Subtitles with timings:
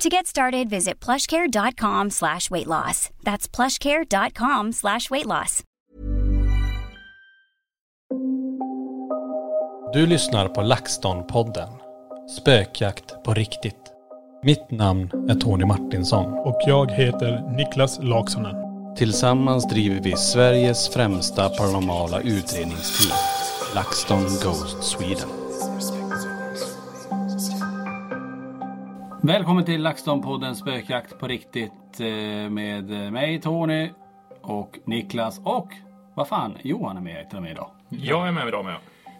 [0.00, 3.10] To get started, visit plushcare.com slash weight loss.
[3.24, 5.62] That's plushcare.com slash weight loss.
[9.92, 11.68] Du lyssnar på LaxTon-podden.
[12.40, 13.92] Spökjakt på riktigt.
[14.42, 16.32] Mitt namn är Tony Martinsson.
[16.32, 18.56] Och jag heter Niklas Laksonen.
[18.96, 23.18] Tillsammans driver vi Sveriges främsta paranormala utredningsteam.
[23.74, 25.45] LaxTon Ghost Sweden.
[29.22, 32.06] Välkommen till LaxTon-podden Spökjakt på riktigt eh,
[32.50, 33.90] med mig Tony
[34.40, 35.68] och Niklas och
[36.14, 37.70] vad fan, Johan är med till och med idag.
[37.88, 38.76] Jag är med idag med.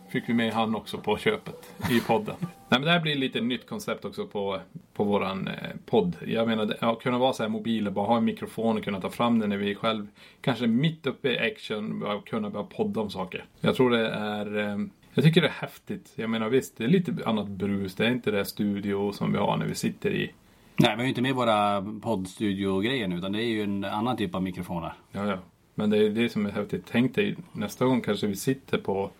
[0.08, 2.34] Fick vi med han också på köpet i podden.
[2.40, 4.60] Nej men det här blir lite nytt koncept också på,
[4.94, 5.54] på våran eh,
[5.86, 6.16] podd.
[6.26, 9.00] Jag menar, att kunna vara så här mobil och bara ha en mikrofon och kunna
[9.00, 10.06] ta fram den när vi själv
[10.40, 13.44] kanske mitt uppe i action bara kunna börja podda om saker.
[13.60, 14.78] Jag tror det är eh,
[15.16, 16.12] jag tycker det är häftigt.
[16.14, 17.94] Jag menar visst, det är lite annat brus.
[17.94, 20.32] Det är inte det studio som vi har när vi sitter i.
[20.76, 24.16] Nej, vi har ju inte med våra poddstudio-grejer nu utan det är ju en annan
[24.16, 24.92] typ av mikrofoner.
[25.12, 25.38] Ja, ja.
[25.74, 26.84] Men det är det som är häftigt.
[26.90, 29.10] Tänk dig nästa gång kanske vi sitter på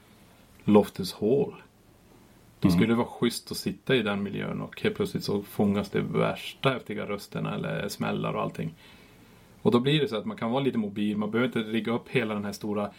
[0.64, 1.54] Loftus Hall.
[2.60, 5.90] Då skulle det vara schysst att sitta i den miljön och helt plötsligt så fångas
[5.90, 8.74] det värsta häftiga rösterna eller smällar och allting.
[9.62, 11.16] Och då blir det så att man kan vara lite mobil.
[11.16, 12.90] Man behöver inte rigga upp hela den här stora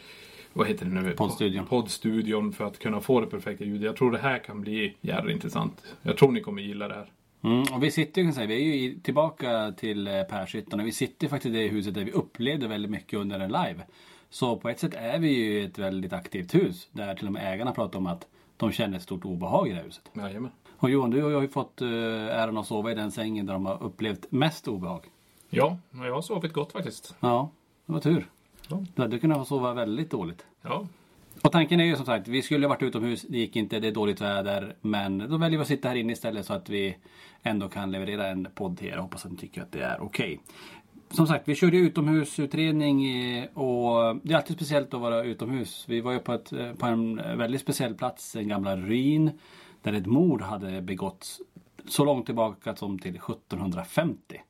[0.53, 1.11] vad heter det nu?
[1.11, 1.65] Poddstudion.
[1.65, 3.85] Poddstudion för att kunna få det perfekta ljudet.
[3.85, 5.83] Jag tror det här kan bli jävligt intressant.
[6.01, 7.11] Jag tror ni kommer gilla det här.
[7.41, 10.79] Mm, och vi sitter kan jag säga, vi är ju i, tillbaka till eh, Pershyttan
[10.79, 13.83] och vi sitter faktiskt i det huset där vi upplevde väldigt mycket under en live.
[14.29, 17.33] Så på ett sätt är vi ju i ett väldigt aktivt hus där till och
[17.33, 18.27] med ägarna pratar om att
[18.57, 20.11] de känner ett stort obehag i det här huset.
[20.13, 20.51] Jajamän.
[20.77, 23.65] Och Johan, du har ju fått eh, äran att sova i den sängen där de
[23.65, 25.05] har upplevt mest obehag.
[25.49, 27.15] Ja, jag har sovit gott faktiskt.
[27.19, 27.49] Ja,
[27.85, 28.29] det var tur.
[28.67, 28.83] Ja.
[28.95, 30.45] Du hade kunnat sova väldigt dåligt.
[30.61, 30.88] Ja,
[31.41, 33.88] Och tanken är ju som sagt, vi skulle ha varit utomhus, det gick inte, det
[33.88, 34.75] är dåligt väder.
[34.81, 36.97] Men då väljer vi att sitta här inne istället så att vi
[37.44, 38.97] ändå kan leverera en podd till er.
[38.97, 40.39] Hoppas att ni tycker att det är okej.
[41.09, 45.85] Som sagt, vi körde utomhusutredning eh, och det är alltid speciellt att vara utomhus.
[45.88, 49.31] Vi var ju på, ett, eh, på en väldigt speciell plats, den gamla Ryn,
[49.81, 51.41] där ett mord hade begåtts
[51.88, 54.41] så långt tillbaka som till 1750.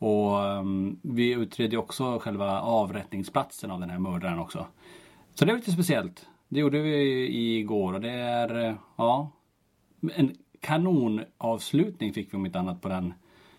[0.00, 4.66] Och um, vi utredde också själva avrättningsplatsen av den här mördaren också.
[5.34, 6.26] Så det var lite speciellt.
[6.48, 9.30] Det gjorde vi igår och det är, ja,
[10.14, 13.14] en kanonavslutning fick vi om inte annat på den,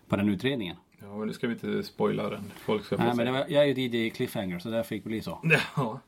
[0.07, 0.75] på den utredningen.
[0.99, 2.51] Ja, nu ska vi inte spoila den.
[2.55, 3.17] Folk ska få Nej, se.
[3.17, 5.39] men det var, jag är ju DJ Cliffhanger så där fick det bli så.
[5.75, 5.99] Ja.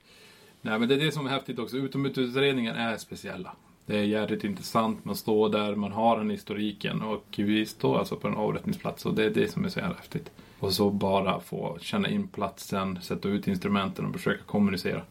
[0.61, 1.77] Nej men det är det som är häftigt också.
[1.77, 3.55] Utomhusutredningen är speciella.
[3.85, 5.05] Det är jävligt intressant.
[5.05, 9.13] Man står där, man har den historiken och vi står alltså på en avrättningsplats och
[9.13, 10.31] det är det som är så jävla häftigt.
[10.59, 15.01] Och så bara få känna in platsen, sätta ut instrumenten och försöka kommunicera.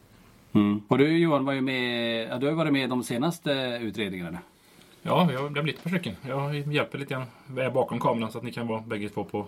[0.52, 0.82] Mm.
[0.88, 4.38] Och du Johan var ju med, ja, du har ju varit med de senaste utredningarna.
[5.02, 6.14] ja jag, det har blivit stycken.
[6.28, 7.26] Jag hjälper lite grann.
[7.56, 9.46] Jag är bakom kameran så att ni kan vara bägge två på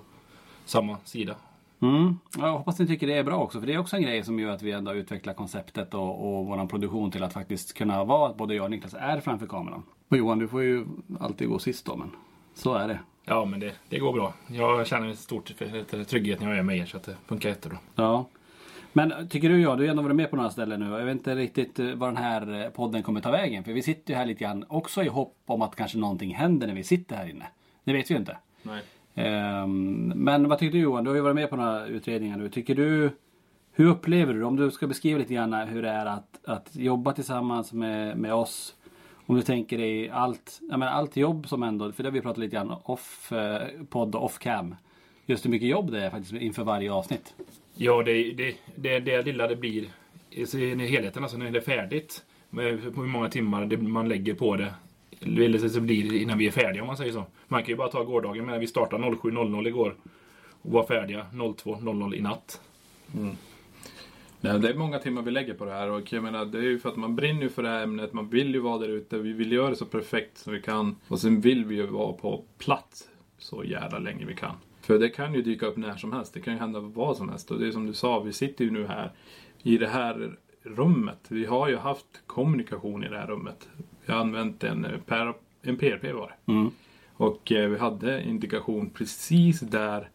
[0.64, 1.34] samma sida.
[1.80, 2.18] Mm.
[2.36, 4.24] Ja, Jag hoppas ni tycker det är bra också för det är också en grej
[4.24, 8.04] som gör att vi ändå utvecklar konceptet och, och vår produktion till att faktiskt kunna
[8.04, 9.82] vara att både jag och Niklas är framför kameran.
[10.08, 10.86] Och Johan du får ju
[11.20, 12.10] alltid gå sist då men
[12.54, 12.98] så är det.
[13.24, 14.32] Ja, men det, det går bra.
[14.46, 15.40] Jag känner en stor
[16.04, 17.78] trygghet när jag är med er så att det funkar jättebra.
[17.94, 18.24] Ja.
[18.92, 20.90] Men tycker du ja, du har ändå varit med på några ställen nu.
[20.90, 23.64] Jag vet inte riktigt eh, var den här eh, podden kommer ta vägen.
[23.64, 26.66] För vi sitter ju här lite grann också i hopp om att kanske någonting händer
[26.66, 27.46] när vi sitter här inne.
[27.84, 28.36] Det vet vi ju inte.
[28.62, 28.82] Nej.
[29.14, 31.04] Ehm, men vad tycker du Johan?
[31.04, 32.48] Du har ju varit med på några utredningar nu.
[32.48, 33.10] Tycker du
[33.72, 34.46] Hur upplever du det?
[34.46, 38.34] Om du ska beskriva lite grann hur det är att, att jobba tillsammans med, med
[38.34, 38.74] oss.
[39.26, 42.20] Om du tänker dig allt, jag menar, allt jobb som ändå, för det har vi
[42.20, 44.74] pratat lite grann off eh, podd och off cam.
[45.26, 47.34] Just hur mycket jobb det är faktiskt inför varje avsnitt.
[47.74, 49.88] Ja, det, det, det, det lilla det blir
[50.30, 52.24] i helheten, alltså när det är färdigt.
[52.50, 54.74] Med hur många timmar man lägger på det.
[55.20, 57.24] Eller så blir det innan vi är färdiga om man säger så.
[57.48, 59.94] Man kan ju bara ta gårdagen, men vi startade 07.00 igår.
[60.62, 62.60] Och var färdiga 02.00 i natt.
[63.14, 63.36] Mm.
[64.40, 66.62] Nej, det är många timmar vi lägger på det här och jag menar, det är
[66.62, 68.12] ju för att man brinner för det här ämnet.
[68.12, 69.18] Man vill ju vara där ute.
[69.18, 70.96] Vi vill göra det så perfekt som vi kan.
[71.08, 73.08] Och sen vill vi ju vara på plats
[73.38, 74.54] så jävla länge vi kan.
[74.80, 76.34] För det kan ju dyka upp när som helst.
[76.34, 77.50] Det kan ju hända vad som helst.
[77.50, 79.12] Och det är som du sa, vi sitter ju nu här
[79.62, 81.18] i det här rummet.
[81.28, 83.68] Vi har ju haft kommunikation i det här rummet.
[84.06, 86.36] Vi har använt en, per, en PRP var.
[86.46, 86.70] Mm.
[87.16, 90.08] Och eh, vi hade indikation precis där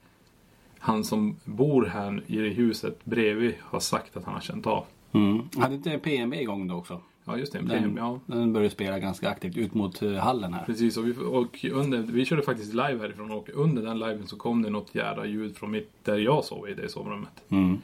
[0.79, 4.85] han som bor här i det huset bredvid har sagt att han har känt av.
[5.11, 5.49] Mm.
[5.57, 7.01] Hade inte PMB igång då också?
[7.25, 7.97] Ja just det, Den, PMB.
[7.97, 8.19] Ja.
[8.25, 10.65] den började spela ganska aktivt ut mot eh, hallen här.
[10.65, 14.37] Precis, och, vi, och under, vi körde faktiskt live härifrån och under den liven så
[14.37, 17.43] kom det något jävla ljud från mitt, där jag sov i det sovrummet.
[17.49, 17.77] Mm.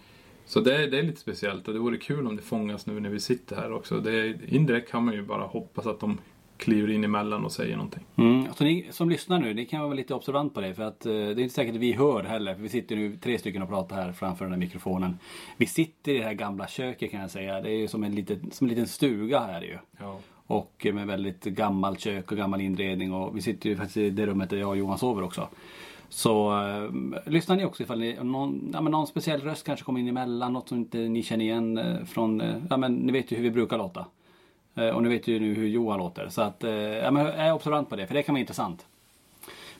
[0.45, 3.09] Så det, det är lite speciellt och det vore kul om det fångas nu när
[3.09, 3.99] vi sitter här också.
[3.99, 6.17] Det, indirekt kan man ju bara hoppas att de
[6.57, 8.03] kliver in emellan och säger någonting.
[8.15, 8.47] Mm.
[8.55, 10.73] Så ni som lyssnar nu, ni kan vara lite observant på det.
[10.73, 12.55] För att eh, det är inte säkert att vi hör heller.
[12.55, 15.19] För vi sitter nu tre stycken och pratar här framför den här mikrofonen.
[15.57, 17.61] Vi sitter i det här gamla köket kan jag säga.
[17.61, 19.77] Det är ju som en liten, som en liten stuga här ju.
[19.99, 20.19] Ja.
[20.47, 23.13] Och med väldigt gammalt kök och gammal inredning.
[23.13, 25.49] Och vi sitter ju faktiskt i det rummet där jag och Johan sover också.
[26.09, 29.99] Så eh, lyssnar ni också ifall ni, någon, ja, men någon speciell röst kanske kommer
[29.99, 30.53] in emellan.
[30.53, 33.43] Något som inte ni känner igen eh, från, eh, ja men ni vet ju hur
[33.43, 34.05] vi brukar låta.
[34.75, 36.29] Eh, och ni vet ju nu hur Johan låter.
[36.29, 38.85] Så att, eh, ja, men är observant på det, för det kan vara intressant.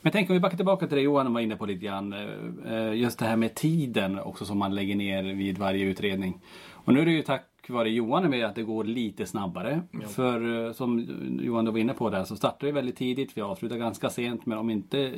[0.01, 2.13] Men tänk om vi backar tillbaka till det Johan var inne på lite grann.
[2.13, 6.39] eh, eh Just det här med tiden också som man lägger ner vid varje utredning.
[6.71, 9.81] Och nu är det ju tack vare Johan med att det går lite snabbare.
[10.07, 11.07] För eh, som
[11.41, 13.37] Johan var inne på där så startar vi väldigt tidigt.
[13.37, 14.45] Vi avslutar ganska sent.
[14.45, 15.13] Men om inte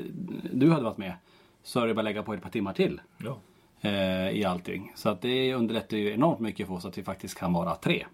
[0.54, 1.14] du hade varit med
[1.64, 3.02] så är det bara att lägga på ett par timmar till.
[3.18, 3.40] Ja.
[3.82, 4.92] eh, I allting.
[4.96, 8.06] Så att det underlättar ju enormt mycket för oss att vi faktiskt kan vara tre.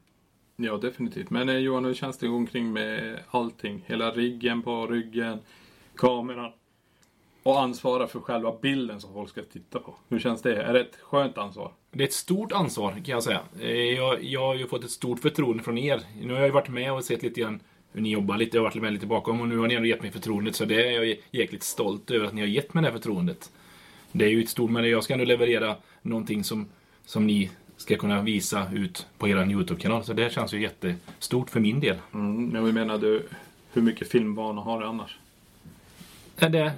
[0.56, 1.30] Ja, definitivt.
[1.30, 3.84] Men eh, Johan, hur känns det omkring med allting?
[3.88, 5.40] Hela riggen på ryggen,
[5.96, 6.52] kameran
[7.44, 9.96] och ansvara för själva bilden som folk ska titta på.
[10.10, 10.64] Hur känns det?
[10.64, 11.72] Är det ett skönt ansvar?
[11.92, 13.40] Det är ett stort ansvar kan jag säga.
[13.62, 16.02] Eh, Jag, jag har ju fått ett stort förtroende från er.
[16.22, 17.60] Nu har jag ju varit med och sett lite grann
[17.92, 18.58] hur ni jobbar lite.
[18.58, 20.56] Jag har varit med lite bakom och nu har ni ändå gett mig förtroendet.
[20.56, 23.52] Så det är jag jäkligt stolt över att ni har gett mig det här förtroendet.
[24.12, 26.70] Det är ju ett stort, men jag ska ändå leverera någonting som,
[27.06, 30.04] som ni ska kunna visa ut på er YouTube-kanal.
[30.04, 31.98] Så det känns ju jättestort för min del.
[32.14, 33.28] Mm, men jag menar du,
[33.74, 35.18] hur mycket filmvana har du annars?
[36.40, 36.72] Det, det,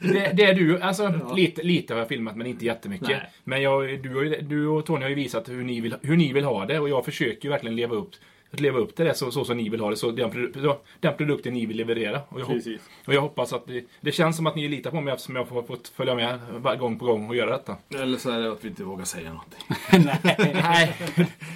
[0.00, 0.80] det, det, är du.
[0.80, 3.08] Alltså, lite, lite har jag filmat men inte jättemycket.
[3.08, 3.30] Nej.
[3.44, 6.32] Men jag, du, ju- du och Tony har ju visat hur ni, vill, hur ni
[6.32, 8.10] vill ha det och jag försöker ju verkligen leva upp,
[8.50, 9.96] att leva upp till det så, så som ni vill ha det.
[9.96, 12.20] Så den, produ- den produkten ni vill leverera.
[12.28, 12.62] Och jag,
[13.06, 15.44] och jag hoppas att det, det känns som att ni litar på mig eftersom jag
[15.44, 16.38] har fått följa med
[16.78, 17.76] gång på gång och göra detta.
[17.94, 19.60] Eller så är det att vi inte vågar säga någonting.
[20.62, 20.96] Nej,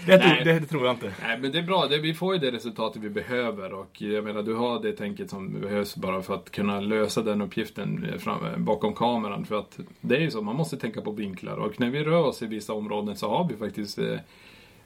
[0.06, 1.12] det, tror, det, det tror jag inte.
[1.22, 1.86] Nej, men det är bra.
[1.86, 5.30] Det, vi får ju det resultatet vi behöver och jag menar, du har det tänket
[5.30, 9.44] som behövs bara för att kunna lösa den uppgiften fram, bakom kameran.
[9.44, 12.24] För att det är ju så, man måste tänka på vinklar och när vi rör
[12.24, 13.98] oss i vissa områden så har vi faktiskt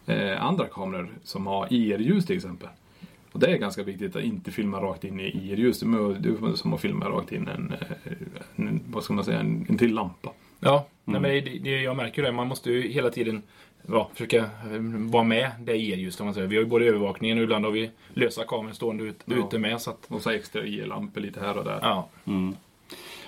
[0.06, 2.68] eh, andra kameror som har IR-ljus till exempel.
[3.32, 5.80] Och det är ganska viktigt att inte filma rakt in i IR-ljus.
[5.80, 5.88] Det är
[6.20, 8.12] det är som att filma rakt in en, eh,
[8.56, 10.30] en vad ska man säga, en, en till lampa.
[10.60, 12.32] Ja, nej, men det, det, jag märker det.
[12.32, 13.42] Man måste ju hela tiden
[13.88, 14.48] ja, försöka eh,
[15.10, 15.76] vara med det
[16.24, 16.46] man säga.
[16.46, 19.36] Vi har ju både övervakningen och ibland har vi lösa kameror stående ut, Ja.
[19.36, 19.80] ute med.
[19.80, 21.78] Så att, Och så extra IR-lampor lite här och där.
[21.82, 22.08] ja.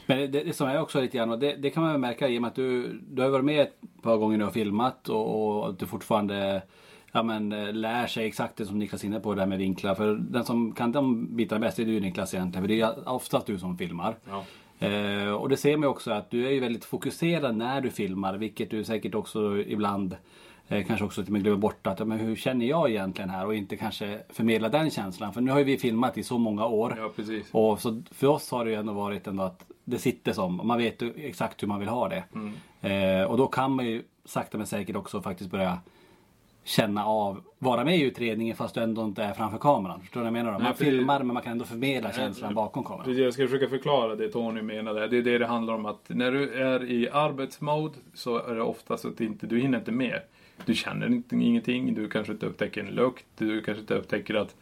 [0.09, 2.29] Men det, det som är också lite grann, och det, det kan man väl märka
[2.29, 5.09] i och med att du, du har varit med ett par gånger nu och filmat
[5.09, 6.63] och, och att du fortfarande
[7.13, 7.49] ja, men,
[7.81, 9.95] lär sig exakt det som Niklas är inne på, det här med vinklar.
[9.95, 13.47] För den som kan de bitarna bäst är du Niklas egentligen, för det är oftast
[13.47, 14.17] du som filmar.
[14.29, 14.45] Ja.
[14.87, 17.91] Eh, och det ser man ju också att du är ju väldigt fokuserad när du
[17.91, 20.17] filmar, vilket du säkert också ibland
[20.69, 23.47] eh, kanske också till och med glömmer bort att, men hur känner jag egentligen här?
[23.47, 25.33] Och inte kanske förmedla den känslan.
[25.33, 26.95] För nu har ju vi filmat i så många år.
[26.99, 27.49] Ja, precis.
[27.53, 30.79] Och så för oss har det ju ändå varit ändå att det sitter som, man
[30.79, 32.25] vet exakt hur man vill ha det.
[32.35, 32.53] Mm.
[32.81, 35.79] Eh, och då kan man ju sakta men säkert också faktiskt börja
[36.65, 40.01] känna av, vara med i utredningen fast du ändå inte är framför kameran.
[40.01, 40.53] Förstår du vad jag menar?
[40.53, 40.59] Då?
[40.59, 43.05] Man Nej, filmar men man kan ändå förmedla känslan bakom kameran.
[43.05, 45.09] Precis, jag ska försöka förklara det Tony menade.
[45.09, 48.63] Det är det det handlar om att när du är i arbetsmode så är det
[48.63, 50.21] oftast att inte, du hinner inte med.
[50.67, 54.57] Du känner inte, ingenting, du kanske inte upptäcker en lukt, du kanske inte upptäcker att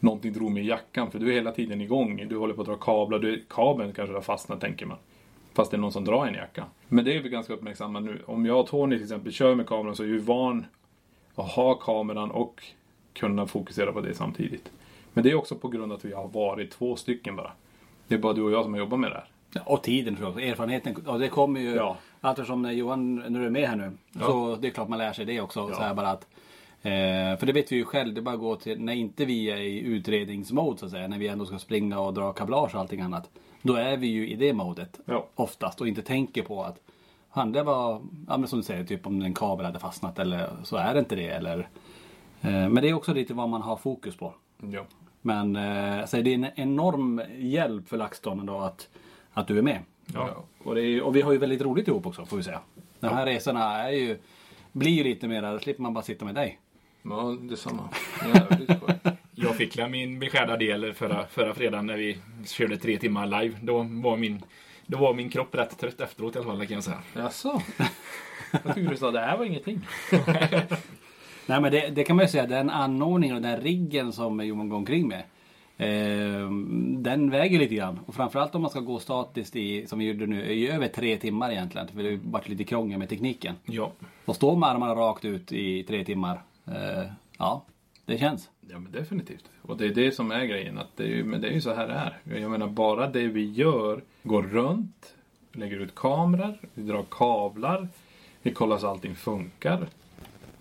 [0.00, 2.26] någonting drog med jackan för du är hela tiden igång.
[2.28, 4.96] Du håller på att dra kablar, du, kabeln kanske har fastnat tänker man.
[5.54, 6.64] Fast det är någon som drar en jacka.
[6.88, 8.22] Men det är vi ganska uppmärksamma nu.
[8.26, 10.66] Om jag och Tony till exempel kör med kameran så är vi van
[11.34, 12.62] att ha kameran och
[13.12, 14.70] kunna fokusera på det samtidigt.
[15.12, 17.52] Men det är också på grund av att vi har varit två stycken bara.
[18.08, 19.24] Det är bara du och jag som har jobbat med det här.
[19.52, 20.48] Ja, och tiden tror jag.
[20.48, 20.96] Erfarenheten.
[21.06, 21.96] Och det kommer ju Ja.
[22.22, 23.92] eftersom när Johan, när du är med här nu.
[24.20, 25.68] Så det är klart man lär sig det också.
[25.74, 26.26] Så här bara att,
[26.82, 28.14] eh, för det vet vi ju själv.
[28.14, 31.08] Det är bara att gå till när inte vi är i utredningsmode så att säga.
[31.08, 33.30] När vi ändå ska springa och dra kablage och allting annat.
[33.62, 35.00] Då är vi ju i det modet.
[35.04, 35.26] Ja.
[35.34, 36.80] Oftast och inte tänker på att
[37.30, 40.50] han det var, ja men som du säger, typ om en kabel hade fastnat eller
[40.64, 41.28] så är det inte det.
[41.28, 41.58] Eller,
[42.40, 44.34] eh, men det är också lite vad man har fokus på.
[44.56, 44.84] Ja.
[45.22, 48.88] Men eh, så det är en enorm hjälp för LaxTon då att,
[49.32, 49.78] att du är med.
[50.14, 50.44] Ja.
[50.64, 52.60] Och, är, och vi har ju väldigt roligt ihop också får vi säga.
[53.00, 54.18] De här resorna är ju,
[54.72, 56.58] blir ju lite mer, då slipper man bara sitta med dig.
[57.02, 57.88] Ja, detsamma.
[58.34, 58.70] Jävligt.
[59.34, 63.56] Jag fick min beskärda del förra, förra fredagen när vi körde tre timmar live.
[63.62, 64.42] Då var min,
[64.86, 67.02] då var min kropp rätt trött efteråt i alla fall, det kan jag säga.
[67.16, 67.62] Jaså?
[68.52, 69.80] Jag tyckte du sa det här var ingenting.
[71.46, 74.68] Nej men det, det kan man ju säga, den anordningen och den riggen som Johan
[74.68, 75.22] går omkring med.
[75.76, 76.50] Eh,
[76.96, 78.00] den väger lite grann.
[78.06, 81.16] Och framförallt om man ska gå statiskt i, som vi gjorde nu, i över tre
[81.16, 81.88] timmar egentligen.
[81.88, 83.54] För det har varit lite krångel med tekniken.
[83.64, 83.92] Ja.
[84.24, 86.42] Och stå med armarna rakt ut i tre timmar.
[86.66, 87.06] Eh,
[87.38, 87.64] ja,
[88.04, 88.50] det känns.
[88.60, 89.50] Ja men definitivt.
[89.62, 90.78] Och det är det som är grejen.
[90.78, 92.40] Att det är ju, men det är ju så här det är.
[92.40, 94.02] Jag menar bara det vi gör.
[94.22, 95.14] Går runt.
[95.52, 96.58] Lägger ut kameror.
[96.74, 97.88] Vi drar kablar.
[98.42, 99.88] Vi kollar så allting funkar.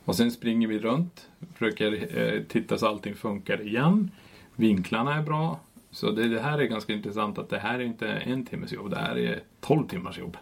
[0.05, 1.27] Och sen springer vi runt.
[1.53, 4.11] Försöker eh, titta så allting funkar igen.
[4.55, 5.59] Vinklarna är bra.
[5.91, 8.89] Så det, det här är ganska intressant att det här är inte en timmes jobb.
[8.89, 10.37] Det här är 12 timmars jobb.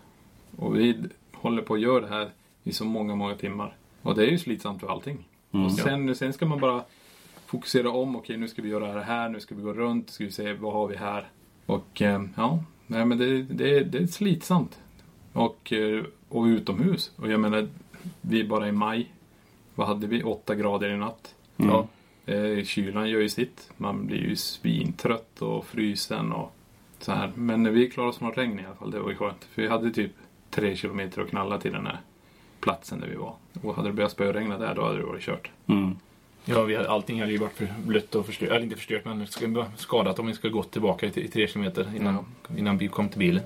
[0.55, 2.29] Och vi håller på att göra det här
[2.63, 3.75] i så många, många timmar.
[4.01, 5.26] Och det är ju slitsamt för allting.
[5.51, 6.83] Och sen, sen ska man bara
[7.45, 8.15] fokusera om.
[8.15, 9.29] Okej, nu ska vi göra det här.
[9.29, 10.09] Nu ska vi gå runt.
[10.09, 11.29] Ska vi se vad har vi här.
[11.65, 14.79] Och eh, ja, nej, men det, det, det är slitsamt.
[15.33, 17.11] Och, eh, och utomhus.
[17.15, 17.67] Och jag menar,
[18.21, 19.13] vi är bara i maj.
[19.75, 20.23] Vad hade vi?
[20.23, 21.35] Åtta grader i natt.
[21.57, 21.87] Ja.
[22.25, 23.71] Eh, kylan gör ju sitt.
[23.77, 26.55] Man blir ju svintrött och frysen och
[26.99, 27.31] så här.
[27.35, 28.91] Men vi klarade oss från regn i alla fall.
[28.91, 29.43] Det var ju skönt.
[29.43, 30.11] För vi hade typ
[30.49, 31.99] tre kilometer att knalla till den här
[32.59, 33.33] platsen där vi var.
[33.61, 35.51] Och hade det börjat spöregna där, då hade det varit kört.
[36.45, 38.49] Ja, vi hade, allting hade ju varit för blött och förstört.
[38.49, 39.27] Eller inte förstört, men
[39.75, 42.25] skadat om vi skulle gått tillbaka i, i tre kilometer innan,
[42.57, 43.43] innan vi kom till bilen.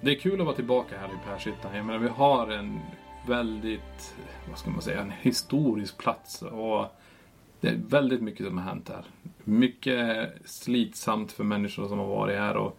[0.00, 1.76] Det är kul att vara tillbaka här i Pershyttan.
[1.76, 2.80] Jag menar, vi har en
[3.26, 4.14] väldigt,
[4.48, 6.42] vad ska man säga, en historisk plats.
[6.42, 6.86] Och
[7.60, 9.04] det är väldigt mycket som har hänt här.
[9.44, 12.56] Mycket slitsamt för människor som har varit här.
[12.56, 12.78] Och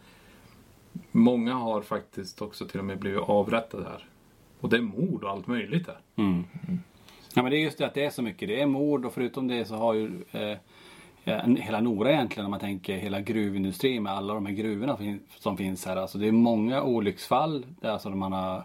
[1.11, 4.05] många har faktiskt också till och med blivit avrättade här.
[4.59, 5.99] Och det är mord och allt möjligt här.
[6.15, 6.43] Mm.
[6.67, 6.79] Mm.
[7.33, 8.47] Ja men det är just det att det är så mycket.
[8.47, 10.57] Det är mord och förutom det så har ju eh,
[11.57, 14.97] hela Nora egentligen om man tänker hela gruvindustrin med alla de här gruvorna
[15.37, 15.95] som finns här.
[15.95, 18.63] Alltså det är många olycksfall där alltså man har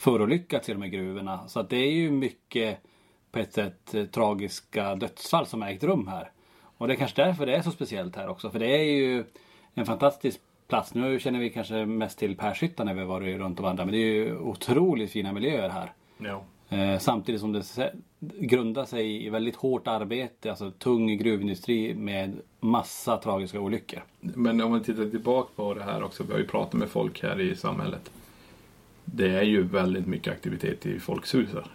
[0.00, 1.48] förolyckats i de här gruvorna.
[1.48, 2.78] Så att det är ju mycket
[3.32, 6.30] på ett sätt eh, tragiska dödsfall som har ägt rum här.
[6.78, 8.50] Och det är kanske därför det är så speciellt här också.
[8.50, 9.24] För det är ju
[9.74, 10.94] en fantastisk plats.
[10.94, 13.86] Nu känner vi kanske mest till Pershyttan när vi har varit runt och vandrat.
[13.86, 15.92] Men det är ju otroligt fina miljöer här.
[16.18, 16.44] Ja.
[16.76, 23.16] Eh, samtidigt som det grundar sig i väldigt hårt arbete, alltså tung gruvindustri med massa
[23.16, 24.04] tragiska olyckor.
[24.20, 26.22] Men om man tittar tillbaka på det här också.
[26.22, 28.10] Vi har ju pratat med folk här i samhället.
[29.04, 31.66] Det är ju väldigt mycket aktivitet i folks hus här.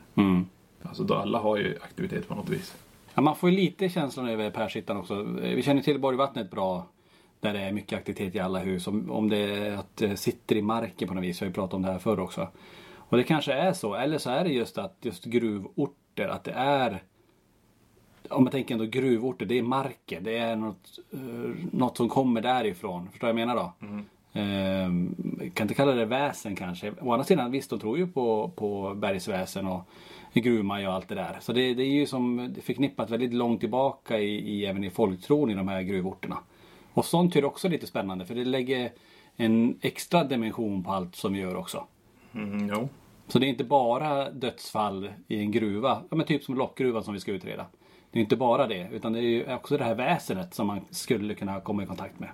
[0.84, 2.76] Alltså då alla har ju aktivitet på något vis.
[3.14, 5.14] Ja, man får ju lite känslan över Pershyttan också.
[5.44, 6.88] Eh, Vi känner till Borgvattnet bra.
[7.40, 8.88] Där det är mycket aktivitet i alla hus.
[8.88, 11.42] Om, om det att det sitter i marken på något vis.
[11.42, 12.48] Vi har ju pratat om det här förr också.
[12.98, 13.96] Och det kanske är så.
[13.96, 17.04] Eller så är det just att just gruvorter, att det är
[18.30, 20.24] om man tänker ändå gruvorter, det är marken.
[20.24, 21.20] Det är något, eh,
[21.72, 23.10] något som kommer därifrån.
[23.10, 23.88] Förstår du vad jag menar då?
[24.36, 25.16] Ehm,
[25.54, 26.92] kan inte kalla det väsen kanske.
[27.02, 29.90] Å andra sidan visst, de tror ju på, på bergsväsen och
[30.34, 31.38] gruvmaj och allt det där.
[31.42, 35.50] Så det, det är ju som förknippat väldigt långt tillbaka i, i, även i folktron
[35.50, 36.38] i de här gruvorterna.
[36.94, 38.92] Och sånt är också lite spännande för det lägger
[39.36, 41.84] en extra dimension på allt som vi gör också.
[42.34, 42.90] Mm, jo.
[43.28, 47.14] Så det är inte bara dödsfall i en gruva, ja, men typ som lockgruvan som
[47.14, 47.66] vi ska utreda.
[48.12, 50.82] Det är inte bara det, utan det är ju också det här väsenet som man
[50.90, 52.30] skulle kunna komma i kontakt med.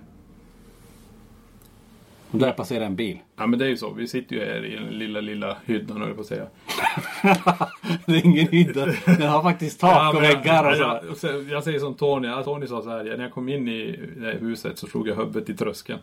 [2.32, 3.18] Och där passerar en bil.
[3.36, 3.90] Ja men det är ju så.
[3.90, 6.46] Vi sitter ju här i den lilla, lilla hyddan höll jag på att säga.
[8.06, 8.86] det är ingen hydda.
[9.06, 10.76] Den har faktiskt tak och men väggar och
[11.16, 11.26] så.
[11.26, 12.28] jag, jag, jag, säger som Tony.
[12.28, 13.04] Ja, Tony sa så här.
[13.04, 15.98] Ja, när jag kom in i det här huset så slog jag huvudet i tröskeln.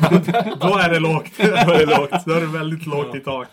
[0.60, 1.32] Då är det lågt.
[1.36, 2.24] Då är det lågt.
[2.26, 3.48] Då är det väldigt lågt i tak.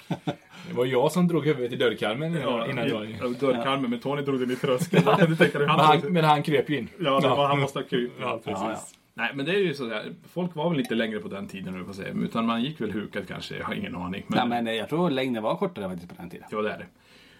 [0.70, 3.18] Det var jag som drog huvudet i dörrkarmen innan, innan jag...
[3.22, 5.04] Ja, Dörrkarmen, men Tony drog den i tröskeln.
[5.54, 6.00] Men han...
[6.00, 6.90] men han kröp ju in.
[7.00, 8.12] Ja, det var, han måste ha kryp.
[8.20, 8.94] Ja, precis.
[9.18, 10.14] Nej, men det är ju sådär.
[10.34, 12.14] Folk var väl inte längre på den tiden, på säga.
[12.14, 13.58] Utan man gick väl hukad kanske.
[13.58, 14.26] Jag har ingen aning.
[14.28, 16.48] Men Nej, men jag tror längden var kortare faktiskt på den tiden.
[16.52, 16.86] Ja, det är det.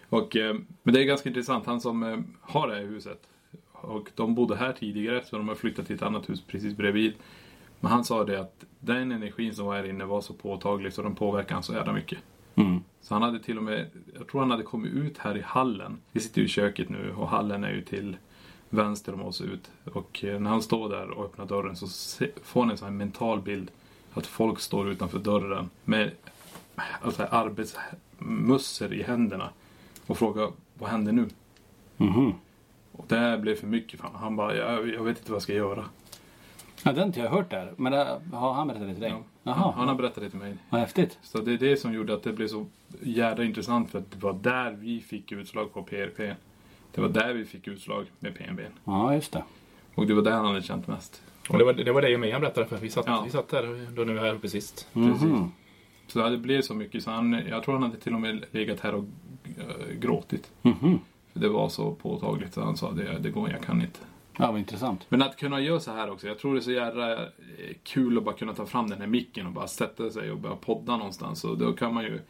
[0.08, 1.66] Och, eh, men det är ganska intressant.
[1.66, 3.22] Han som eh, har det här huset.
[3.72, 7.12] Och de bodde här tidigare så de har flyttat till ett annat hus precis bredvid.
[7.80, 11.02] Men han sa det att den energin som var här inne var så påtaglig så
[11.02, 12.18] de påverkade han så jävla mycket.
[12.54, 12.80] Mm.
[13.00, 13.86] Så han hade till och med,
[14.18, 16.00] jag tror han hade kommit ut här i hallen.
[16.12, 18.16] Vi sitter ju i köket nu och hallen är ju till
[18.70, 19.70] vänster om oss ut.
[19.92, 21.86] Och eh, när han står där och öppnar dörren så
[22.42, 23.70] får han en sån här mental bild.
[24.14, 26.10] Att folk står utanför dörren med
[27.02, 29.50] alltså, arbetsmössor i händerna.
[30.06, 31.28] Och frågar vad händer nu?
[31.96, 32.32] Mhm.
[32.92, 34.22] Och det här blev för mycket för honom.
[34.22, 35.84] Han bara, jag, jag vet inte vad jag ska göra.
[36.82, 37.72] Ja, den har inte jag hört där.
[37.76, 39.14] Men det, har han berättat det till dig?
[39.42, 40.56] Jaha, Han har berättat det till mig.
[40.70, 41.18] vad häftigt.
[41.22, 42.66] Så det är det som gjorde att det blev så
[43.00, 46.36] jädra intressant för att det var där vi fick utslag på PRP.
[46.98, 48.60] Det var där vi fick utslag med PNB.
[48.84, 49.44] Ja, just det.
[49.94, 51.22] Och det var där han hade känt mest.
[51.48, 52.76] Och det var, det var det och mig han berättade för.
[52.76, 53.22] Vi satt, Ja.
[53.24, 53.62] vi satt där
[53.96, 54.88] då när vi var här uppe sist.
[54.92, 55.52] Mhm.
[56.06, 58.80] Så det blev så mycket så han, jag tror han hade till och med legat
[58.80, 59.04] här och
[59.44, 60.50] äh, gråtit.
[60.62, 60.98] Mhm.
[61.32, 64.00] För det var så påtagligt så han sa det, det går, jag kan inte.
[64.38, 65.06] Ja, vad intressant.
[65.08, 66.26] Men att kunna göra så här också.
[66.26, 67.26] Jag tror det är så jävla eh,
[67.82, 70.56] kul att bara kunna ta fram den här micken och bara sätta sig och börja
[70.56, 71.44] podda någonstans.
[71.44, 72.20] Och då kan man ju...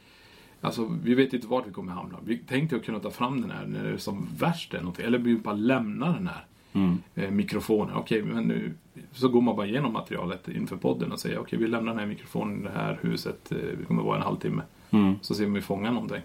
[0.61, 2.19] Alltså vi vet inte vart vi kommer hamna.
[2.25, 5.07] Vi tänkte att kunna ta fram den här när det är som värst eller någonting.
[5.07, 6.99] Eller vi bara lämna den här Mm.
[7.15, 7.95] eh, mikrofonen.
[7.97, 8.73] Okej, men nu
[9.13, 12.07] så går man bara igenom materialet inför podden och säger okej, vi lämnar den här
[12.07, 13.53] mikrofonen i det här huset.
[13.53, 14.63] Eh, vi kommer vara en halvtimme.
[14.91, 15.15] Mm.
[15.23, 16.23] Så ser vi om vi fångar någonting.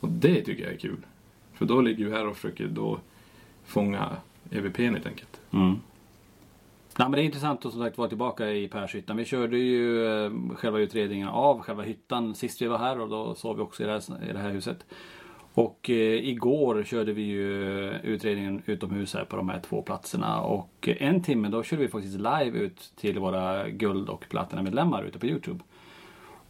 [0.00, 0.96] Och det tycker jag är kul.
[1.54, 2.98] För då ligger vi här och försöker då
[3.64, 4.16] fånga
[4.50, 5.40] EVPn helt enkelt.
[5.50, 5.74] Mm.
[6.98, 9.16] Nej, men det är intressant att som sagt vara tillbaka i Pershyttan.
[9.16, 13.34] Vi körde ju eh, själva utredningen av själva hyttan sist vi var här och då
[13.34, 14.86] sov vi också i det här, i det här huset.
[15.54, 20.88] Och eh, igår körde vi ju utredningen utomhus här på de här två platserna och
[20.98, 25.26] en timme då körde vi faktiskt live ut till våra guld och platinamedlemmar ute på
[25.26, 25.60] Youtube.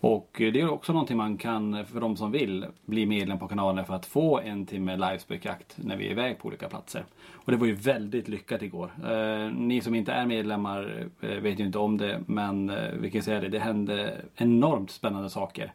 [0.03, 3.39] Och eh, det är också någonting man kan, eh, för de som vill, bli medlem
[3.39, 7.05] på kanalen för att få en timme livespökjakt när vi är iväg på olika platser.
[7.33, 8.91] Och det var ju väldigt lyckat igår.
[9.05, 13.23] Eh, ni som inte är medlemmar eh, vet ju inte om det, men vi kan
[13.23, 15.73] säga det, det hände enormt spännande saker.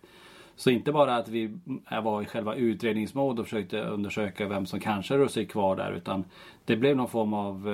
[0.56, 1.60] Så inte bara att vi
[2.04, 6.24] var i själva utredningsmål och försökte undersöka vem som kanske rör sig kvar där utan
[6.66, 7.70] det blev någon form av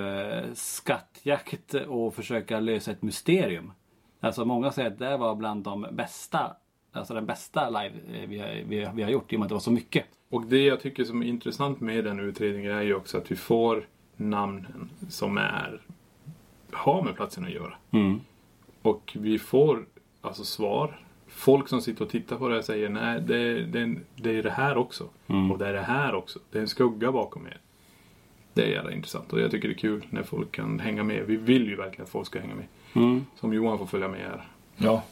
[0.53, 3.71] skattjakt och försöka lösa ett mysterium.
[4.23, 6.55] Alltså många säger att det var bland de bästa,
[6.91, 9.49] alltså den bästa live eh, vi har, vi, vi har gjort i och med att
[9.49, 10.05] det var så mycket.
[10.29, 13.35] Och det jag tycker som är intressant med den utredningen är ju också att vi
[13.35, 15.81] får namnen som är
[16.71, 17.73] har med platsen att göra.
[17.91, 18.19] Mm.
[18.81, 19.85] Och vi får
[20.21, 20.99] alltså svar.
[21.27, 24.51] Folk som sitter och tittar på det här säger nej, det, det, det är det
[24.51, 25.09] här också.
[25.27, 25.51] Mm.
[25.51, 26.39] Och det är det här också.
[26.51, 27.57] Det är en skugga bakom er.
[28.53, 31.25] Det är jävla intressant och jag tycker det är kul när folk kan hänga med.
[31.25, 32.65] Vi vill ju verkligen att folk ska hänga med.
[32.93, 33.25] Mm.
[33.35, 34.47] Som Johan får följa med här.
[34.77, 35.03] Ja.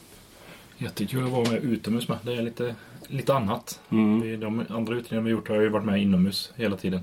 [0.78, 2.18] Jättekul att vara med utomhus med.
[2.22, 2.74] Det är lite,
[3.08, 3.80] lite annat.
[3.90, 4.20] Mm.
[4.20, 7.00] Det De andra utredningar vi gjort har jag ju varit med inomhus hela tiden.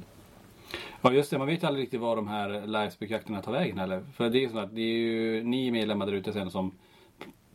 [1.02, 4.04] Ja just det, man vet aldrig riktigt var de här livespökjakterna tar vägen heller.
[4.16, 6.72] För det är ju så att det är ju ni medlemmar där ute sen som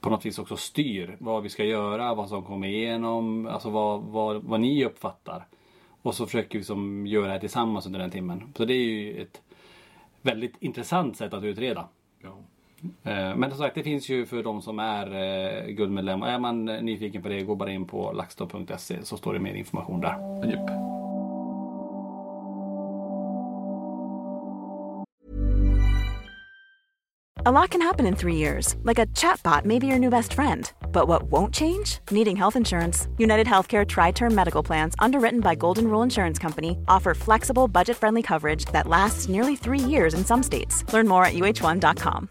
[0.00, 4.02] på något vis också styr vad vi ska göra, vad som kommer igenom, alltså vad,
[4.02, 5.46] vad, vad ni uppfattar.
[6.02, 8.52] Och så försöker vi som göra det här tillsammans under den timmen.
[8.56, 9.42] Så det är ju ett
[10.22, 11.88] väldigt intressant sätt att utreda.
[12.22, 12.38] Ja.
[13.02, 16.22] Eh, Men som sagt, det finns ju för de som är eh, guldmedlem.
[16.22, 19.40] Och är man eh, nyfiken på det, gå bara in på laxton.se så står det
[19.40, 20.16] mer information där.
[20.50, 20.70] Japp.
[27.46, 30.32] A lot can happen in three years, like a chatbot may be your new best
[30.32, 30.72] friend.
[30.92, 31.98] But what won't change?
[32.10, 33.06] Needing health insurance.
[33.18, 37.98] United Healthcare Tri Term Medical Plans, underwritten by Golden Rule Insurance Company, offer flexible, budget
[37.98, 40.90] friendly coverage that lasts nearly three years in some states.
[40.90, 42.30] Learn more at uh1.com.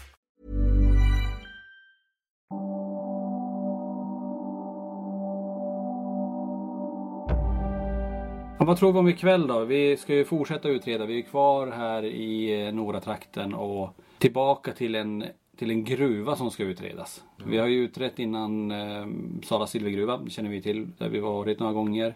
[8.61, 9.65] Ja, vad tror vi om ikväll då?
[9.65, 11.05] Vi ska ju fortsätta utreda.
[11.05, 15.23] Vi är kvar här i eh, Nora-trakten och tillbaka till en,
[15.57, 17.23] till en gruva som ska utredas.
[17.45, 19.07] Vi har ju utrett innan eh,
[19.43, 22.15] Sala silvergruva, känner vi till, där vi varit några gånger.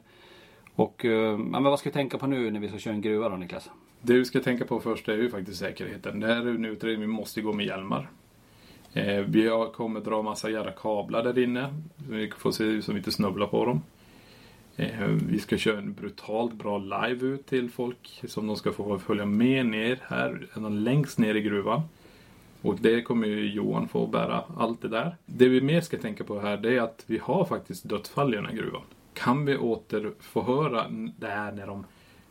[0.75, 3.01] Och eh, ja, men vad ska vi tänka på nu när vi ska köra en
[3.01, 3.69] gruva då Niklas?
[4.01, 6.19] Det vi ska tänka på först är ju faktiskt säkerheten.
[6.19, 8.09] Det här är en utredning, vi måste gå med hjälmar.
[8.93, 11.73] Eh, vi kommer dra massa jävla kablar där inne.
[12.09, 13.81] Vi får se så vi inte snubblar på dem.
[14.77, 18.99] Eh, vi ska köra en brutalt bra live ut till folk som de ska få
[18.99, 21.81] följa med ner här, längst ner i gruvan.
[22.61, 25.15] Och det kommer ju Johan få bära allt det där.
[25.25, 28.37] Det vi mer ska tänka på här det är att vi har faktiskt dödsfall i
[28.37, 28.81] den här gruvan.
[29.13, 30.85] Kan vi åter få höra
[31.19, 31.85] det här när de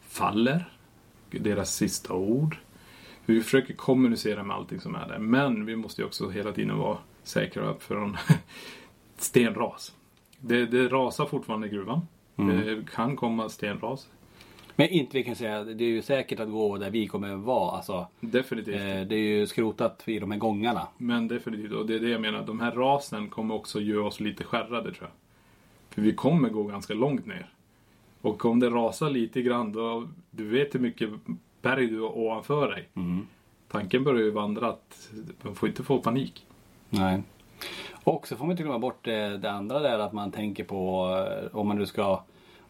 [0.08, 0.70] faller?
[1.30, 2.56] Deras sista ord.
[3.26, 5.18] Vi försöker kommunicera med allting som är där.
[5.18, 8.16] Men vi måste ju också hela tiden vara säkra för en
[9.16, 9.94] stenras.
[10.38, 12.06] Det, det rasar fortfarande i gruvan.
[12.36, 14.08] Det kan komma stenras.
[14.76, 17.76] Men inte vi kan säga, det är ju säkert att gå där vi kommer vara.
[17.76, 18.74] Alltså, Definitivt.
[18.74, 20.88] eh, det är ju skrotat i de här gångarna.
[20.98, 21.72] Men definitivt.
[21.72, 22.46] Och det är det jag menar.
[22.46, 25.10] De här rasen kommer också göra oss lite skärrade tror jag.
[25.94, 27.50] För vi kommer gå ganska långt ner.
[28.20, 31.10] Och om det rasar lite grann då, du vet hur mycket
[31.62, 32.88] berg du har ovanför dig.
[33.68, 35.10] Tanken börjar ju vandra att
[35.42, 36.46] man får inte få panik.
[36.90, 37.22] Nej.
[38.04, 41.08] Och så får man inte glömma bort det, det andra där att man tänker på
[41.52, 42.22] eh, om man nu ska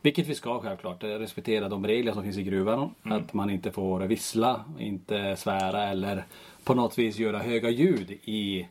[0.04, 2.94] vilket vi ska självklart eh, respektera de regler som finns i gruvan.
[3.02, 6.24] Att man inte får vissla, inte svära eller
[6.64, 8.68] på något vis göra höga ljud i,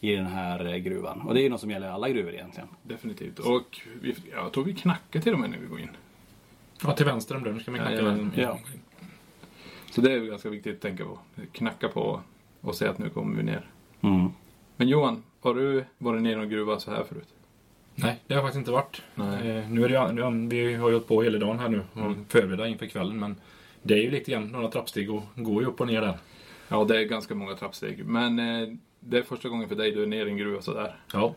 [0.00, 1.20] i den här eh, gruvan.
[1.20, 2.68] Och det är ju något som gäller alla gruvor egentligen.
[2.82, 3.38] Definitivt.
[3.38, 5.90] Och vi, jag tror vi knackar till och med när vi går in.
[6.82, 7.94] Ja, till vänster om dörren ska man knacka.
[7.94, 8.32] Jajamän.
[8.36, 8.58] Ja.
[9.90, 11.18] Så det är ju ganska viktigt att tänka på.
[11.52, 12.20] Knacka på
[12.60, 13.70] och säga att nu kommer vi ner.
[14.00, 14.28] Mm.
[14.76, 17.28] Men Johan, har du varit nere i någon gruva så här förut?
[17.94, 19.02] Nej, det har faktiskt inte varit.
[19.14, 19.48] Nej.
[19.50, 22.00] Eh, nu är det, nu, vi har ju hållit på hela dagen här nu och
[22.00, 22.24] Mm.
[22.28, 23.18] förbereda inför kvällen.
[23.20, 23.36] Men
[23.82, 26.18] det är ju lite grann några trappsteg och går ju upp och ner där.
[26.68, 28.06] Ja, det är ganska många trappsteg.
[28.06, 28.68] Men eh,
[29.00, 30.96] det är första gången för dig du är nere i en gruva sådär.
[31.12, 31.34] Ja.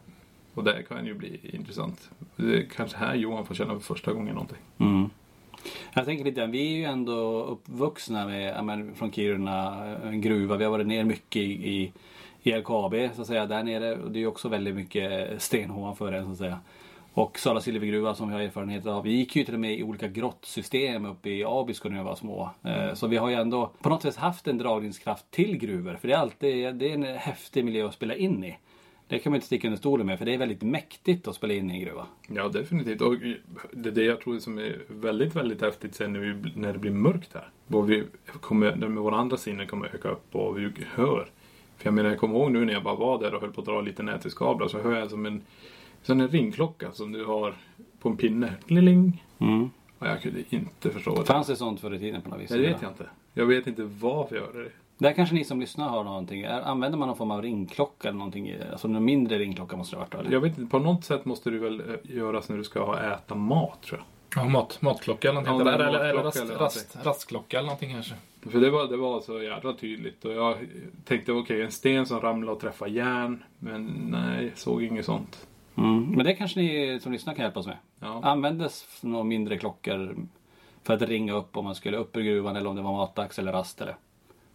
[0.54, 2.10] Och det kan ju bli intressant.
[2.36, 4.58] Det är kanske här Johan får känna för första gången någonting.
[4.78, 5.10] Mm.
[5.94, 10.58] Jag tänker lite, vi är ju ändå uppvuxna med, men, från Kiruna, en gruva.
[10.58, 11.92] Vi har varit ner mycket i, i,
[12.44, 13.46] i LKAB så att säga.
[13.46, 13.96] Där nere.
[13.96, 16.60] Det är också väldigt mycket sten ovanför en så att säga.
[17.14, 19.04] Och Sala silvergruva som vi har erfarenhet av.
[19.04, 22.16] Vi gick ju till och med i olika grottsystem uppe i Abisko när vi var
[22.16, 22.50] små.
[22.64, 25.98] Eh, Så vi har ju ändå på något sätt haft en dragningskraft till gruvor.
[26.02, 28.58] För det är alltid det är en häftig miljö att spela in i.
[29.08, 31.54] Det kan man inte sticka under stolen med för det är väldigt mäktigt att spela
[31.54, 32.06] in i en gruva.
[32.28, 33.02] Ja, definitivt.
[33.02, 33.16] Och
[33.72, 36.80] det är det jag tror som är väldigt, väldigt häftigt sen när, vi, när det
[36.80, 37.50] blir mörkt här.
[37.68, 38.04] Vad vi
[38.42, 41.30] kommer, när våra andra sinnen kommer öka upp och vi hör.
[41.80, 43.62] För jag menar, jag kommer ihåg nu när jag bara var där och höll på
[43.62, 45.42] att dra lite näthuskablar så hör jag som en,
[46.02, 47.56] som en ringklocka som du har
[48.00, 48.54] på en pinne.
[48.68, 49.24] Liling.
[49.40, 49.70] Mm.
[50.00, 52.50] Och jag kunde inte förstå det Fanns det sånt förr i tiden på något vis?
[52.50, 53.06] Det vet jag inte.
[53.34, 54.70] Jag vet inte varför jag gör det.
[54.98, 56.46] Där kanske ni som lyssnar har någonting.
[56.46, 58.54] Använder man någon form av ringklocka eller någonting?
[58.72, 60.32] Alltså en mindre ringklocka måste det ha varit eller?
[60.32, 63.14] Jag vet inte, på något sätt måste du väl eh, göras när du ska ha
[63.14, 64.06] äta mat tror jag.
[64.36, 65.68] Ja, mat, matklocka eller någonting.
[65.68, 68.16] Ja, eller, eller, eller rast, eller rast, rastklocka eller någonting kanske.
[68.52, 70.26] För det var, det var så jävla tydligt.
[70.26, 70.58] Och jag
[71.06, 73.44] tänkte okej, en sten som ramlade och träffade järn.
[73.60, 75.48] Men nej, såg inget sånt.
[75.76, 76.04] Mm.
[76.04, 77.78] Men det kanske ni som lyssnar kan hjälpa oss med.
[78.00, 78.22] Ja.
[78.24, 80.16] Användes några mindre klockor
[80.84, 83.40] för att ringa upp om man skulle upp ur gruvan eller om det var matdags
[83.40, 83.96] eller rast eller?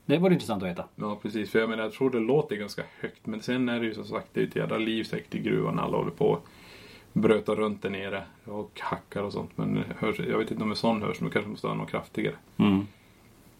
[0.06, 0.84] Det vore intressant att veta.
[0.96, 1.50] Ja, precis.
[1.50, 3.26] För jag menar, jag tror det låter ganska högt.
[3.26, 5.78] Men sen är det ju som sagt, det är ett jävla liv säkert i gruvan.
[5.78, 6.38] Alla håller på
[7.14, 9.50] brötar runt där nere och hackar och sånt.
[9.56, 12.34] Men hörs, jag vet inte om en sån hörs, men kanske måste ha något kraftigare.
[12.56, 12.86] Mm.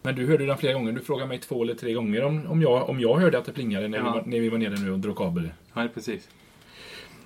[0.01, 0.91] Men du hörde den flera gånger.
[0.91, 3.51] Du frågade mig två eller tre gånger om, om, jag, om jag hörde att det
[3.53, 4.03] plingade när, Ja.
[4.03, 5.49] vi, var, när vi var nere nu och drog kabel.
[5.73, 6.29] Nej, precis.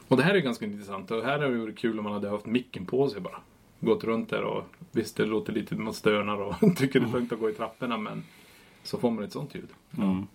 [0.07, 1.11] Och det här är ganska intressant.
[1.11, 3.37] Och här hade det varit kul om man hade haft micken på sig bara.
[3.79, 7.31] Gått runt där och visst det låter lite, man stönar och tycker det är tungt
[7.33, 8.23] att gå i trapporna men
[8.83, 9.69] så får man ett sånt ljud.
[9.97, 10.27] Mm.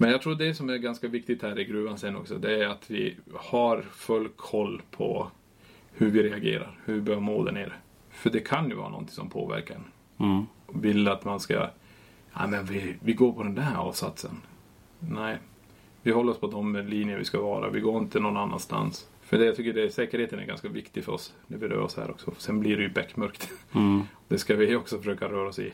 [0.00, 2.68] Men jag tror det som är ganska viktigt här i gruvan sen också det är
[2.68, 5.30] att vi har full koll på
[5.92, 7.72] hur vi reagerar, hur vi börjar må där nere.
[8.10, 9.84] För det kan ju vara någonting som påverkar en.
[10.26, 10.46] Mm.
[10.68, 11.70] Vill att man ska,
[12.32, 14.36] ja men vi, vi går på den där avsatsen.
[14.98, 15.38] Nej,
[16.02, 17.70] vi håller oss på de linjer vi ska vara.
[17.70, 19.08] Vi går inte någon annanstans.
[19.20, 21.96] För det, jag tycker det, säkerheten är ganska viktig för oss när vi rör oss
[21.96, 22.30] här också.
[22.38, 23.50] Sen blir det ju beckmörkt.
[23.72, 24.02] Mm.
[24.28, 25.72] Det ska vi också försöka röra oss i.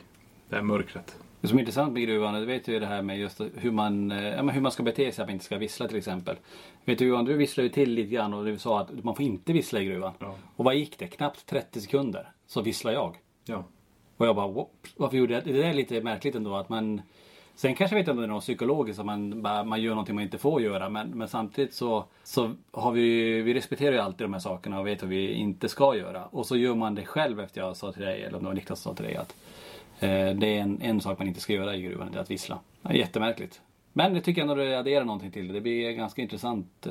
[0.48, 1.16] Det här mörkret.
[1.40, 4.10] Det som är intressant med gruvan, det vet ju det här med just hur man,
[4.10, 6.36] ja, hur man ska bete sig, att man inte ska vissla till exempel.
[6.84, 9.24] Vet du Johan, du visslade ju till lite grann och du sa att man får
[9.24, 10.12] inte vissla i gruvan.
[10.18, 10.34] Ja.
[10.56, 11.06] Och vad gick det?
[11.06, 13.16] Knappt 30 sekunder så visslade jag.
[13.44, 13.64] Ja.
[14.16, 15.52] Och jag bara, "Whoop, varför gjorde jag det?
[15.52, 17.02] Det är lite märkligt ändå att man
[17.56, 20.14] Sen kanske jag vet inte om det är något psykologiskt att man, man gör någonting
[20.14, 20.88] man inte får göra.
[20.88, 24.86] Men, men samtidigt så, så har vi, vi respekterar ju alltid de här sakerna och
[24.86, 26.24] vet vad vi inte ska göra.
[26.24, 28.54] Och så gör man det själv efter jag sa till dig, eller om det var
[28.54, 29.34] Niklas som sa till dig att
[30.00, 30.06] det
[30.46, 32.58] är en, en sak man inte ska göra i gruvan, det är att vissla.
[32.82, 33.60] Det är jättemärkligt.
[33.92, 35.54] Men jag tycker ändå det adderar någonting till det.
[35.54, 36.86] Det blir ganska intressant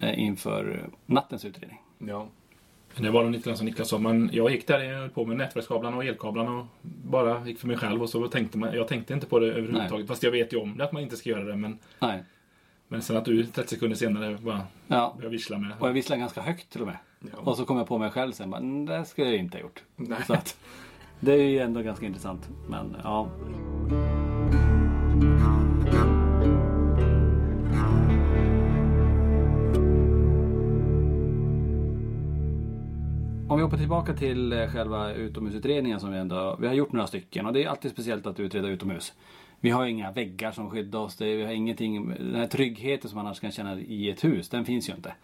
[0.00, 1.82] eh, inför nattens utredning.
[1.98, 2.26] Ja.
[2.96, 5.36] Det var nog lite som Niklas sa, men jag gick där jag höll på med
[5.36, 9.14] nätverkskablarna och elkablarna och bara gick för mig själv och så tänkte man, jag tänkte
[9.14, 9.90] inte på det överhuvudtaget.
[9.92, 10.06] Nej.
[10.06, 11.56] Fast jag vet ju om det att man inte ska göra det.
[11.56, 12.22] Men, Nej.
[12.88, 15.12] men sen att du 30 sekunder senare bara Ja.
[15.16, 16.96] började vissla med Och jag visslade ganska högt till och med.
[17.20, 17.38] Ja.
[17.38, 19.62] Och så kom jag på mig själv sen, bara, "Mm, det skulle jag inte ha
[19.62, 19.82] gjort.
[19.96, 20.18] Nej.
[21.20, 22.48] Det är ju ändå ganska intressant.
[22.68, 23.28] Men ja.
[33.48, 37.06] Om vi hoppar tillbaka till eh, själva utomhusutredningen som vi ändå, vi har gjort några
[37.06, 39.12] stycken och det är alltid speciellt att utreda utomhus.
[39.60, 43.16] Vi har inga väggar som skyddar oss, det, vi har ingenting, den här tryggheten som
[43.16, 45.14] man annars kan känna i ett hus, den finns ju inte.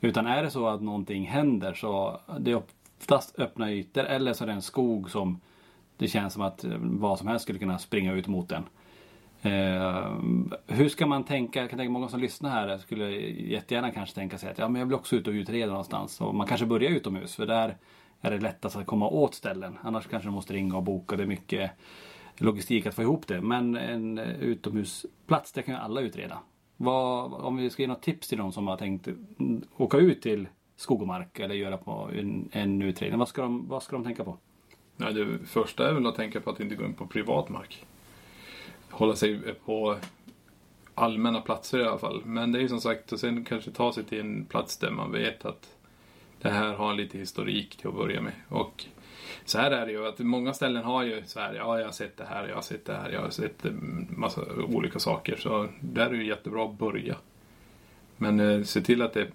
[0.00, 2.54] Utan är det så att någonting händer så det är
[2.98, 5.40] oftast öppna ytor eller så är det en skog som
[5.96, 8.64] det känns som att eh, vad som helst skulle kunna springa ut mot den.
[9.42, 10.12] Eh,
[10.66, 11.60] hur ska man tänka?
[11.60, 14.78] Jag kan tänka många som lyssnar här skulle jättegärna kanske tänka sig att ja, men
[14.80, 16.20] jag vill också ut och utreda någonstans.
[16.20, 17.76] Och man kanske börjar utomhus för där
[18.20, 19.78] är det lättast att komma åt ställen.
[19.82, 21.16] Annars kanske du måste ringa och boka.
[21.16, 21.70] Det är mycket
[22.36, 23.40] logistik att få ihop det.
[23.40, 26.38] Men en utomhusplats, det kan ju alla utreda.
[26.76, 29.08] Vad, om vi ska ge något tips till de som har tänkt
[29.76, 33.18] åka ut till skog och mark eller göra på en, en utredning.
[33.18, 34.36] Vad ska, de, vad ska de tänka på?
[34.96, 37.86] Nej, det första är väl att tänka på att inte gå in på privat mark.
[38.90, 39.96] Hålla sig på
[40.94, 42.22] allmänna platser i alla fall.
[42.24, 44.90] Men det är ju som sagt och sen kanske ta sig till en plats där
[44.90, 45.76] man vet att
[46.40, 48.32] det här har lite historik till att börja med.
[48.48, 48.84] Och
[49.44, 51.92] så här är det ju att många ställen har ju så här, ja jag har
[51.92, 55.36] sett det här, jag har sett det här, jag har sett en massa olika saker.
[55.36, 57.16] Så där är det ju jättebra att börja.
[58.16, 59.28] Men eh, se till att det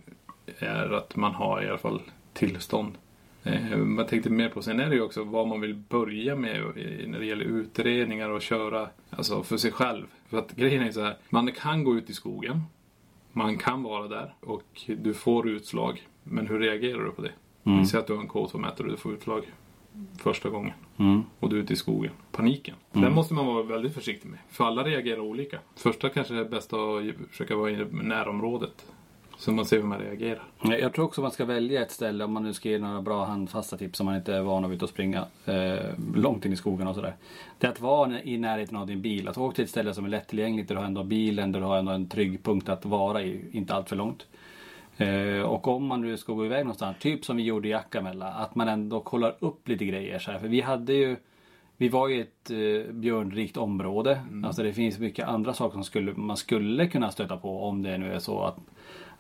[0.60, 2.02] är att man har i alla fall
[2.34, 2.98] tillstånd.
[3.44, 6.62] Eh, jag tänkte mer på, sen är det ju också vad man vill börja med
[7.08, 10.06] när det gäller utredningar och köra alltså för sig själv.
[10.30, 12.62] För att grejen är så här, man kan gå ut i skogen,
[13.32, 16.08] man kan vara där och du får utslag.
[16.24, 17.32] Men hur reagerar du på det?
[17.64, 17.86] Mm.
[17.86, 19.44] Säg att du har en K2-mätare och du får utslag
[20.18, 21.24] första gången Mm.
[21.40, 22.12] och du är ute i skogen.
[22.32, 22.76] Paniken.
[22.94, 23.04] Mm.
[23.06, 24.40] Den måste man vara väldigt försiktig med.
[24.50, 25.60] För alla reagerar olika.
[25.76, 28.86] Första kanske är bäst att försöka vara i närområdet.
[29.44, 30.44] Så man ser hur man reagerar.
[30.62, 33.26] Jag tror också man ska välja ett ställe om man nu ska ge några bra
[33.26, 36.56] handfasta tips om man inte är van att ute och springa eh, långt in i
[36.56, 37.16] skogen och sådär.
[37.58, 39.28] Det är att vara i närheten av din bil.
[39.28, 41.66] Att åka till ett ställe som är lättillgängligt där du har ändå bilen, där du
[41.66, 44.28] har ändå en trygg punkt att vara i, inte allt för långt.
[44.98, 48.28] Eh, och om man nu ska gå iväg någonstans, typ som vi gjorde i Akkamella,
[48.28, 50.20] att man ändå kollar upp lite grejer.
[50.20, 50.40] Så här.
[50.40, 51.16] För vi hade ju
[51.78, 54.22] vi var i ett eh, björnrikt område.
[54.46, 57.98] Alltså det finns mycket andra saker som skulle, man skulle kunna stöta på om det
[57.98, 58.58] nu är så att,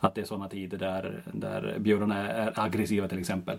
[0.04, 3.58] att det är sådana tider där, där björnarna är, aggressiva till exempel.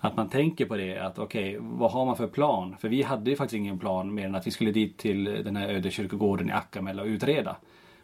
[0.00, 2.76] Att man tänker på det att okej, vad har man för plan?
[2.80, 5.56] För vi hade ju faktiskt ingen plan mer än att vi skulle dit till den
[5.56, 7.56] här öde kyrkogården i Akkamella och utreda.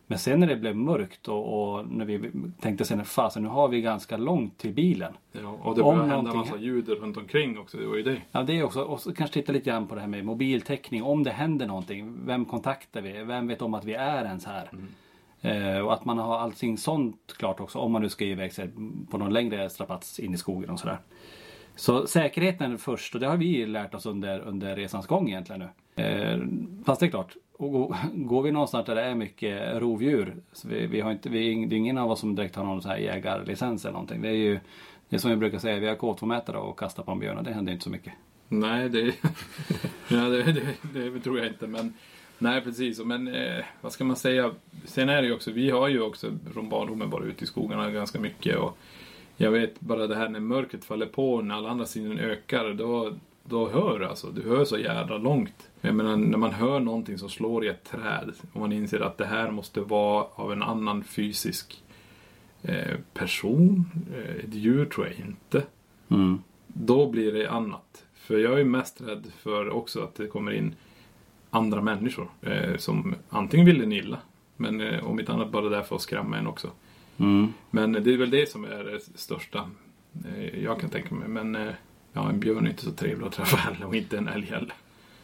[0.07, 3.69] Men sen när det blev mörkt och, och när vi tänkte sen, fasen nu har
[3.69, 5.13] vi ganska långt till bilen.
[5.33, 7.77] Ja, och det Om börjar hända någonting- massa ljud runt omkring också.
[7.77, 8.17] Det var ju det.
[8.33, 8.83] Ja, det är också.
[8.83, 11.03] Och så kanske titta lite grann på det här med mobiltäckning.
[11.03, 13.13] Om det händer någonting, vem kontaktar vi?
[13.25, 14.69] Vem vet om att vi är ens här?
[14.73, 14.79] Eh,
[15.43, 18.71] Eh, och att man har allting sånt klart också om man nu ska iväg sig
[19.11, 20.99] på någon längre strapats in i skogen och sådär.
[21.77, 26.03] Så säkerheten först och det har vi lärt oss under, under resans gång egentligen nu.
[26.03, 26.39] Eh,
[26.85, 30.37] fast det är klart, och går vi någonstans där det är mycket rovdjur.
[30.53, 32.65] Så vi, vi har inte, vi, är det är ingen av oss som direkt har
[32.65, 34.23] någon så här jägarlicens eller någonting.
[34.23, 34.61] Det är ju
[35.09, 37.45] det är som vi brukar säga, vi har K2-mätare och kastar på en björn och
[37.45, 38.13] det händer inte så mycket.
[38.49, 39.01] Nej, det,
[40.09, 40.43] ja, det,
[40.93, 41.67] det, det tror jag inte.
[41.67, 41.95] Men
[42.41, 43.01] nej, precis.
[43.01, 44.51] Men eh, vad ska man säga?
[44.85, 47.91] Sen är det ju också, vi har ju också från barndomen varit ute i skogarna
[47.91, 48.57] ganska mycket.
[48.57, 48.79] Och
[49.37, 53.17] jag vet bara det här när mörkret faller på, när alla andra sinnen ökar, då,
[53.45, 54.27] då hör alltså.
[54.27, 55.71] Du hör så jävla långt.
[55.81, 59.19] Jag menar, när man hör någonting som slår i ett träd och man inser att
[59.19, 61.83] det här måste vara av en annan fysisk
[62.63, 65.63] eh, person, eh, ett djur tror jag inte.
[66.09, 66.39] Mm.
[66.67, 68.05] Då blir det annat.
[68.15, 70.75] För jag är mest rädd för också att det kommer in
[71.51, 74.19] andra människor eh, som antingen vill en illa,
[74.57, 76.71] men eh, om inte annat bara där för att skrämma en också.
[77.17, 77.53] Mm.
[77.71, 79.71] Men det är väl det som är det största
[80.25, 81.29] eh, jag kan tänka mig.
[81.29, 81.75] Men eh,
[82.13, 84.75] ja, en björn är inte så trevlig att träffa heller och inte en älg heller.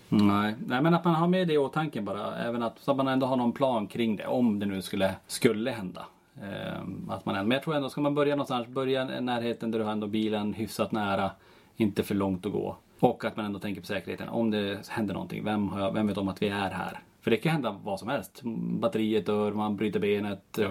[0.09, 0.55] Nej.
[0.67, 2.37] Nej, men att man har med det i åtanke bara.
[2.37, 4.27] Även att, så att man ändå har någon plan kring det.
[4.27, 6.07] Om det nu skulle, skulle hända.
[7.09, 9.85] Att man, men jag tror ändå, ska man börja någonstans, börja i närheten där du
[9.85, 11.31] har ändå bilen hyfsat nära.
[11.77, 12.77] Inte för långt att gå.
[13.01, 14.29] Och att man ändå tänker på säkerheten.
[14.29, 16.99] Om det händer någonting, vem, har jag, vem vet om att vi är här?
[17.21, 18.41] För det kan hända vad som helst.
[18.81, 20.71] Batteriet dör, man bryter benet, Ja,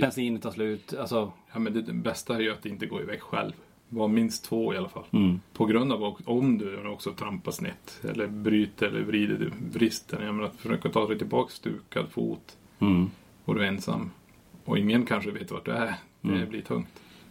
[0.00, 0.94] bensinen tar slut.
[0.94, 3.52] Alltså, Ja, men det, det bästa är ju att inte gå iväg själv.
[3.88, 5.04] Var minst två i alla fall.
[5.10, 5.40] Mm.
[5.52, 10.24] På grund av att- om du också trampar snett eller bryter eller vrider du vristen.
[10.24, 13.10] Jag menar, försöka ta dig tillbaka stukad fot mm.
[13.44, 14.10] och du är ensam.
[14.64, 15.94] Och ingen kanske vet vart du är.
[16.20, 16.48] Det Mm.
[16.48, 16.88] blir tungt.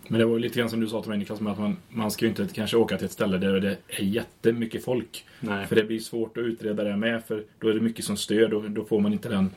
[0.07, 1.77] Men det var ju lite grann som du sa till mig Niklas, med att man,
[1.89, 5.25] man ska ju inte kanske åka till ett ställe där det är jättemycket folk.
[5.39, 5.67] Nej.
[5.67, 8.47] För det blir svårt att utreda det med, för då är det mycket som stör.
[8.47, 9.49] Då, då får man inte den,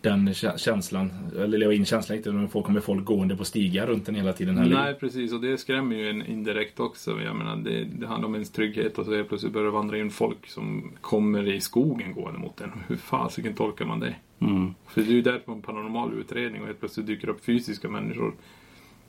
[0.00, 3.86] den kä- känslan, eller leva in känslan lite, när folk kommer folk gående på stigar
[3.86, 4.58] runt en hela tiden.
[4.58, 4.76] Heller.
[4.76, 5.32] Nej, precis.
[5.32, 7.20] Och det skrämmer ju en indirekt också.
[7.20, 9.98] Jag menar, det, det handlar om ens trygghet och så helt plötsligt börjar det vandra
[9.98, 12.72] in folk som kommer i skogen gående mot en.
[12.88, 14.14] Hur fasiken tolkar man det?
[14.38, 14.74] Mm.
[14.86, 17.88] För det är ju där på en paranormal utredning och helt plötsligt dyker upp fysiska
[17.88, 18.34] människor.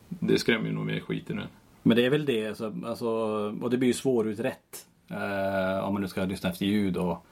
[0.09, 1.47] Det skrämmer ju nog mer skiten än.
[1.83, 3.07] Men det är väl det, alltså, alltså,
[3.61, 4.85] och det blir ju svårutrett.
[5.09, 7.25] Eh, om man nu ska lyssna efter ljud och,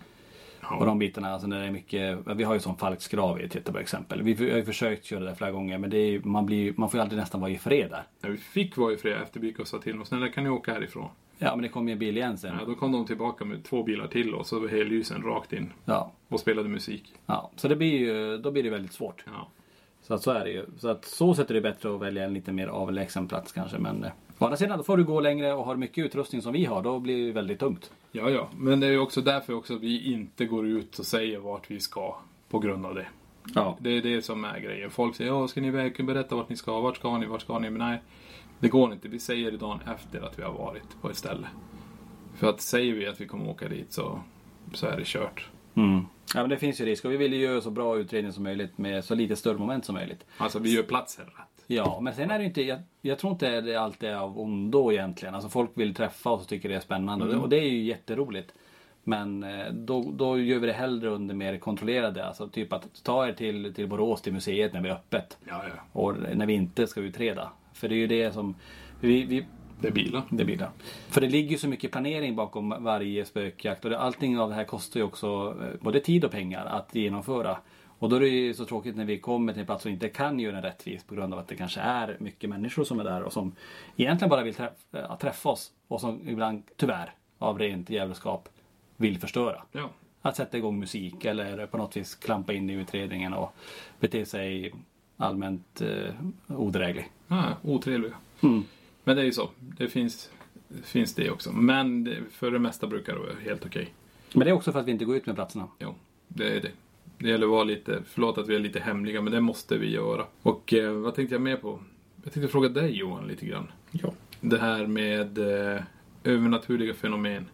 [0.79, 1.29] och de bitarna.
[1.29, 4.21] Alltså när det är mycket, vi har ju som Falks grav i ett jättebra exempel.
[4.21, 6.97] Vi har ju försökt köra det flera gånger men det är, man, blir, man får
[6.97, 8.03] ju aldrig nästan vara i fred där.
[8.21, 10.73] Ja, vi fick vara i fred efter Bik sa till oss, snälla kan ni åka
[10.73, 11.09] härifrån?
[11.37, 12.55] Ja men det kom ju en bil igen sen.
[12.59, 15.71] Ja, då kom de tillbaka med två bilar till och så var hellysen rakt in.
[15.85, 16.11] Ja.
[16.27, 17.13] Och spelade musik.
[17.25, 19.23] Ja, så det blir ju, då blir det väldigt svårt.
[19.25, 19.47] Ja.
[20.07, 20.65] Så att så är det ju.
[20.77, 23.77] Så att så sätt är det bättre att välja en lite mer avlägsen plats kanske.
[23.77, 26.53] Men eh, å andra sidan, då får du gå längre och har mycket utrustning som
[26.53, 26.83] vi har.
[26.83, 27.91] Då blir det väldigt tungt.
[28.11, 28.49] Ja, ja.
[28.57, 31.79] Men det är ju också därför också vi inte går ut och säger vart vi
[31.79, 32.15] ska.
[32.49, 33.07] På grund av det.
[33.55, 33.77] Ja.
[33.79, 34.91] Det är det som är grejen.
[34.91, 36.05] Folk säger ja, ska ni iväg?
[36.05, 36.79] Berätta vart ni ska.
[36.79, 37.25] Vart ska ni?
[37.25, 37.69] Vart ska ni?
[37.69, 38.01] Men nej,
[38.59, 39.07] det går inte.
[39.07, 41.47] Vi säger det dagen efter att vi har varit på ett ställe.
[42.35, 44.19] För att säger vi att vi kommer åka dit så,
[44.73, 45.49] så är det kört.
[45.75, 46.05] Mm.
[46.33, 48.43] Ja men det finns ju risk och vi vill ju göra så bra utredning som
[48.43, 50.25] möjligt med så lite större moment som möjligt.
[50.37, 51.63] Alltså vi gör platsen rätt.
[51.67, 54.39] Ja, men sen är det ju inte, jag, jag tror inte det alltid är av
[54.39, 55.35] ondo egentligen.
[55.35, 57.41] Alltså folk vill träffa oss och tycker det är spännande Mm.
[57.41, 58.53] och det är ju jätteroligt.
[59.03, 62.25] Men eh, då, då gör vi det hellre under mer kontrollerade.
[62.25, 65.37] Alltså typ att ta er till, till Borås, till museet när vi är öppet.
[65.47, 66.01] Ja, ja.
[66.01, 67.49] Och när vi inte ska utreda.
[67.73, 68.55] För det är ju det som...
[69.01, 69.45] Vi, vi,
[69.79, 70.69] Blir det.
[71.09, 73.85] För det ligger ju så mycket planering bakom varje spökjakt.
[73.85, 76.95] Och det, allting av det här kostar ju också eh, både tid och pengar att
[76.95, 77.57] genomföra.
[77.99, 80.09] Och då är det ju så tråkigt när vi kommer till en plats och inte
[80.09, 83.03] kan göra den rättvis på grund av att det kanske är mycket människor som är
[83.03, 83.55] där och som
[83.95, 85.71] egentligen bara vill träffa, äh, träffa oss.
[85.87, 88.49] Och som ibland, tyvärr, av rent djävulskap
[88.97, 89.63] vill förstöra.
[89.71, 89.89] Ja.
[90.21, 93.55] Att sätta igång musik eller på något vis klampa in i utredningen och
[93.99, 94.73] bete sig
[95.17, 96.13] allmänt eh,
[96.47, 97.11] odräglig.
[97.27, 98.13] Ja, otrevliga.
[98.43, 98.63] Mm.
[99.05, 99.49] Men det är ju så.
[99.77, 100.29] Det finns,
[100.67, 101.51] det finns det också.
[101.51, 103.93] Men det, för det mesta brukar det vara helt okej.
[104.33, 105.67] Men det är också för att vi inte går ut med platserna.
[105.79, 105.95] Jo,
[106.27, 106.71] det är det.
[107.17, 109.91] Det gäller att vara lite, förlåt att vi är lite hemliga, men det måste vi
[109.91, 110.25] göra.
[110.41, 111.79] Och eh, vad tänkte jag mer på?
[112.23, 113.71] Jag tänkte fråga dig Johan lite grann.
[113.91, 114.13] Ja.
[114.41, 115.81] Det här med eh,
[116.23, 117.45] övernaturliga fenomen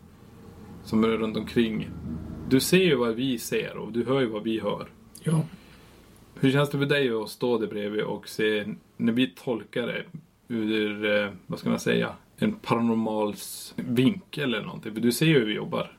[0.83, 1.89] som är runt omkring.
[2.49, 4.87] Du ser ju vad vi ser och du hör ju vad vi hör.
[5.23, 5.45] Ja.
[6.39, 8.65] Hur känns det för dig att stå där bredvid och se,
[8.97, 10.03] när vi tolkar det
[10.51, 14.93] ur, eh, vad ska man säga, en paranormals vinkel eller någonting?
[14.93, 15.91] För du ser ju hur vi jobbar.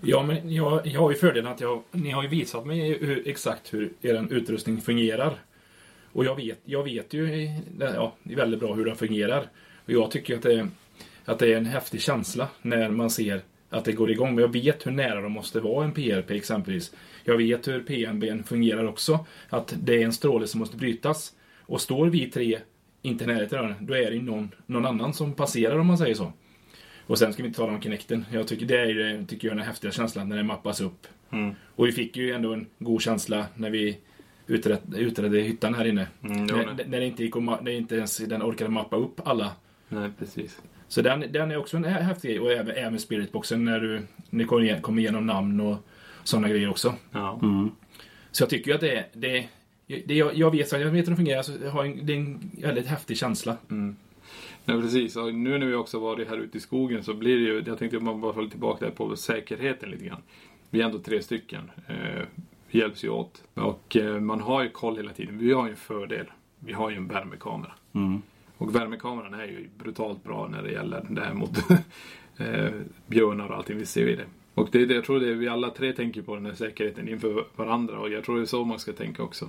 [0.00, 3.28] Ja, men jag, jag har ju fördelen att jag, ni har ju visat mig hur,
[3.28, 5.38] exakt hur er utrustning fungerar.
[6.12, 9.46] Och jag vet, jag vet ju eh, ja, väldigt bra hur den fungerar.
[9.84, 10.68] Och jag tycker att det,
[11.24, 14.34] att det är en häftig känsla när man ser att det går igång.
[14.34, 16.92] Men jag vet hur nära de måste vara en PRP exempelvis.
[17.24, 19.26] Jag vet hur PNB fungerar också.
[19.48, 21.32] Att det är en stråle som måste brytas.
[21.60, 22.58] Och står vi tre
[23.02, 25.86] inte i närheten av den, då är det ju någon, någon annan som passerar om
[25.86, 26.32] man säger så.
[27.06, 28.24] Och sen ska vi inte tala om Kinecten.
[28.32, 31.06] Jag tycker det är ju, tycker jag, den häftiga känslan när det mappas upp.
[31.76, 33.98] Och vi fick ju ändå en god känsla när vi
[34.46, 36.06] utredde, utredde hyttan här inne.
[36.24, 39.52] Mm, jo, när, när det inte gick när inte ens den orkade mappa upp alla.
[39.88, 40.62] Nej, precis.
[40.88, 42.40] Så den, den är också en hä- häftig grej.
[42.40, 43.80] Och även, även spiritboxen när
[44.30, 45.76] du kommer igen- kommer igenom namn och
[46.24, 46.94] sådana grejer också.
[47.12, 47.40] Ja.
[48.30, 49.04] Så jag tycker ju att det.
[49.12, 49.48] Det,
[50.06, 51.42] det, jag, jag, vet, jag vet hur det fungerar.
[51.42, 53.56] Så jag har en, det är en väldigt häftig känsla.
[54.64, 55.16] Nej, precis.
[55.16, 57.78] Och nu när vi också varit här ute i skogen så blir det ju, jag
[57.78, 60.22] tänkte man bara följa tillbaka där på säkerheten lite grann.
[60.70, 61.70] Vi är ändå tre stycken.
[61.88, 62.22] Eh,
[62.70, 63.44] vi hjälps ju åt.
[63.54, 65.38] Och eh, man har ju koll hela tiden.
[65.38, 66.26] Vi har ju en fördel.
[66.58, 67.72] Vi har ju en värmekamera.
[68.56, 71.58] Och värmekameran är ju brutalt bra när det gäller det här mot
[72.36, 72.70] eh,
[73.06, 73.78] björnar och allting.
[73.78, 74.26] Vi ser ju det.
[74.54, 76.54] Och det är det jag tror det är vi alla tre tänker på den här
[76.54, 78.00] säkerheten inför varandra.
[78.00, 79.48] Och jag tror det är så man ska tänka också.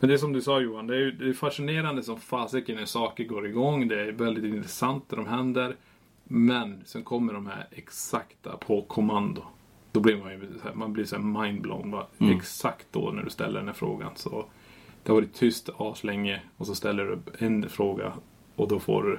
[0.00, 2.84] Men det är som du sa Johan, det är, det är fascinerande som fasiken när
[2.84, 3.88] saker går igång.
[3.88, 5.76] Det är väldigt intressant när de händer.
[6.24, 9.42] Men sen kommer de här exakta på kommando.
[9.92, 11.90] Då blir man ju så här, man blir så här mindblown.
[11.90, 12.06] va?
[12.18, 12.36] Mm.
[12.36, 14.12] Exakt då när du ställer den här frågan.
[14.14, 14.46] Så
[15.02, 18.12] det har varit tyst aslänge och så ställer du en fråga
[18.56, 19.18] och då får du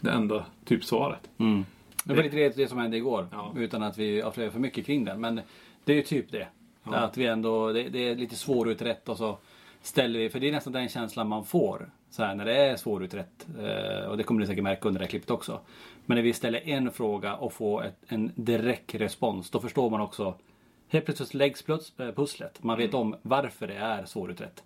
[0.00, 1.30] det enda typ svaret.
[1.38, 1.64] Mm.
[2.04, 3.26] Det var lite det, det som hände igår.
[3.56, 5.20] Utan att vi avslöjar för mycket kring den.
[5.20, 5.40] Men
[5.84, 6.48] det är ju typ det.
[6.84, 6.94] Ja.
[6.94, 9.38] Att vi ändå, det, det är lite svårutrett och så
[9.82, 11.90] ställer vi, för det är nästan den känslan man får.
[12.10, 13.46] Så här, när det är svårutrett.
[13.58, 15.60] Eh, och det kommer ni säkert märka under det här klippet också.
[16.06, 19.50] Men när vi ställer en fråga och får ett, en direkt respons.
[19.50, 20.34] Då förstår man också.
[20.88, 22.62] Helt plötsligt läggs eh, pusslet.
[22.62, 24.62] Man vet om varför det är svårutrett.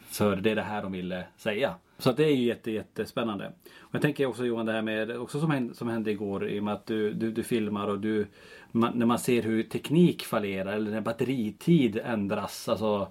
[0.00, 1.74] För det är det här de ville säga.
[1.98, 3.52] Så det är ju jätte, jättespännande.
[3.78, 6.60] Och jag tänker också Johan det här med, också som hände, som hände igår i
[6.60, 8.26] och med att du, du, du filmar och du
[8.72, 12.68] man, När man ser hur teknik fallerar eller när batteritid ändras.
[12.68, 13.08] Alltså,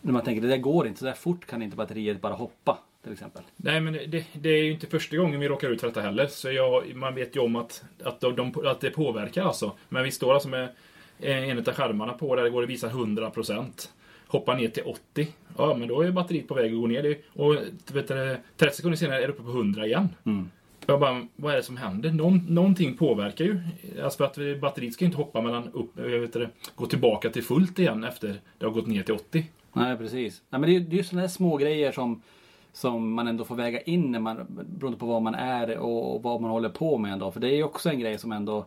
[0.00, 2.78] när man tänker det där går inte, så där fort kan inte batteriet bara hoppa.
[3.02, 3.42] Till exempel.
[3.56, 6.26] Nej, men det, det är ju inte första gången vi råkar ut för detta heller.
[6.26, 9.72] Så jag, man vet ju om att, att, de, de, att det påverkar alltså.
[9.88, 10.68] Men vi står alltså med
[11.20, 13.88] en av skärmarna på där det går att visa 100%.
[14.26, 15.28] Hoppar ner till 80.
[15.56, 17.18] Ja, men då är batteriet på väg att gå ner.
[17.32, 17.54] Och
[17.92, 20.08] vet du, 30 sekunder senare är det uppe på 100 igen.
[20.86, 22.10] Jag bara, vad är det som händer?
[22.10, 23.60] Någon, någonting påverkar ju.
[24.02, 27.44] Alltså för att batteriet ska inte hoppa mellan upp, jag vet det, gå tillbaka till
[27.44, 29.46] fullt igen efter det har gått ner till 80.
[29.78, 30.42] Nej precis.
[30.50, 32.22] Nej, men det är det är ju sådana här små grejer som,
[32.72, 34.46] som man ändå får väga in när man,
[34.78, 37.30] beroende på vad man är och, och vad man håller på med ändå.
[37.30, 38.66] För det är ju också en grej som ändå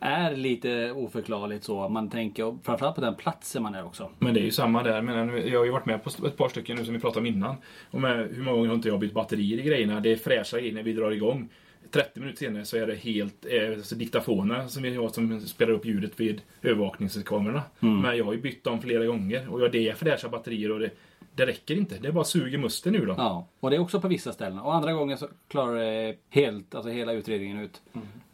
[0.00, 1.88] är lite oförklarligt så.
[1.88, 4.10] Man tänker, framförallt på den platsen man är också.
[4.18, 5.02] Men det är ju samma där.
[5.02, 7.26] Men jag har ju varit med på ett par stycken nu som vi pratade om
[7.26, 7.56] innan.
[7.90, 10.00] Och med hur många gånger har inte jag bytt batterier i grejerna?
[10.00, 11.48] Det är fräscha grejer när vi drar igång.
[11.90, 15.72] 30 minuter senare så är det helt eh, alltså diktafoner som vi har som spelar
[15.72, 17.62] upp ljudet vid övervakningskamerorna.
[17.80, 18.00] Mm.
[18.00, 19.52] Men jag har ju bytt dem flera gånger.
[19.52, 20.90] Och ja, det är fräscha batterier och det,
[21.34, 21.98] det räcker inte.
[21.98, 23.16] Det bara suger musten ur dem.
[23.18, 24.58] Ja, och det är också på vissa ställen.
[24.58, 27.82] Och andra gånger så klarar det helt, alltså hela utredningen ut.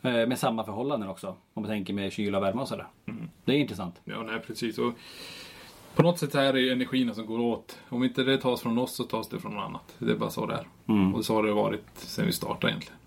[0.03, 1.29] Eh, Med samma förhållanden också.
[1.29, 2.87] Om man tänker med kyla, värme och sådär.
[3.45, 4.01] Det är intressant.
[4.05, 4.79] Ja, nej precis.
[4.79, 4.93] Och
[5.95, 7.79] på något sätt är det ju energin som går åt.
[7.89, 9.95] Om inte det tas från oss så tas det från något annat.
[9.99, 10.67] Det är bara så det är.
[10.89, 11.15] Mm.
[11.15, 12.99] Och så har det varit sen vi startade egentligen.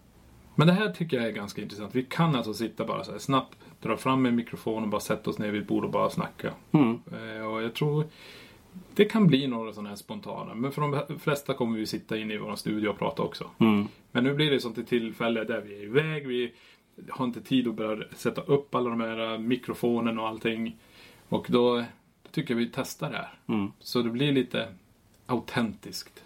[0.59, 1.95] Men det här tycker jag är ganska intressant.
[1.95, 5.29] Vi kan alltså sitta bara så här snabbt, dra fram en mikrofon och bara sätta
[5.29, 6.53] oss ner vid ett bord och bara snacka.
[6.71, 6.99] Mm.
[7.11, 8.05] Eh, Och jag tror
[8.95, 10.53] det kan bli några sådana här spontana.
[10.53, 13.49] Men för de flesta kommer vi sitta inne i vår studio och prata också.
[13.57, 13.87] Mm.
[14.11, 16.27] Men nu blir det sånt ett tillfälle där vi är iväg.
[16.27, 16.53] Vi
[17.09, 20.77] har inte tid att börja sätta upp alla de här mikrofonen och allting.
[21.29, 23.33] Och då, då tycker jag vi testar det här.
[23.47, 23.71] Mm.
[23.79, 24.67] Så det blir lite
[25.25, 26.23] autentiskt.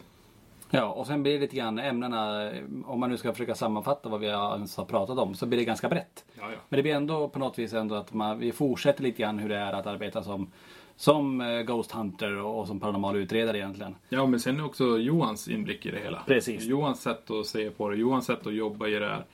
[0.76, 2.52] Ja, och sen blir det lite grann ämnena,
[2.86, 5.60] om man nu ska försöka sammanfatta vad vi har ens har pratat om, så blir
[5.60, 6.26] det ganska brett.
[6.34, 6.58] Ja, ja.
[6.70, 9.50] Men det blir ändå på något vis ändå att man, vi fortsätter lite grann hur
[9.50, 10.52] det är att arbeta som,
[10.96, 13.96] som eh, Ghost Hunter och, som paranormal utredare egentligen.
[14.10, 16.24] Ja, men sen också Johans inblick i det hela.
[16.28, 16.64] Precis.
[16.64, 19.26] Johans sätt att se på det, Johans sätt att jobba i det här.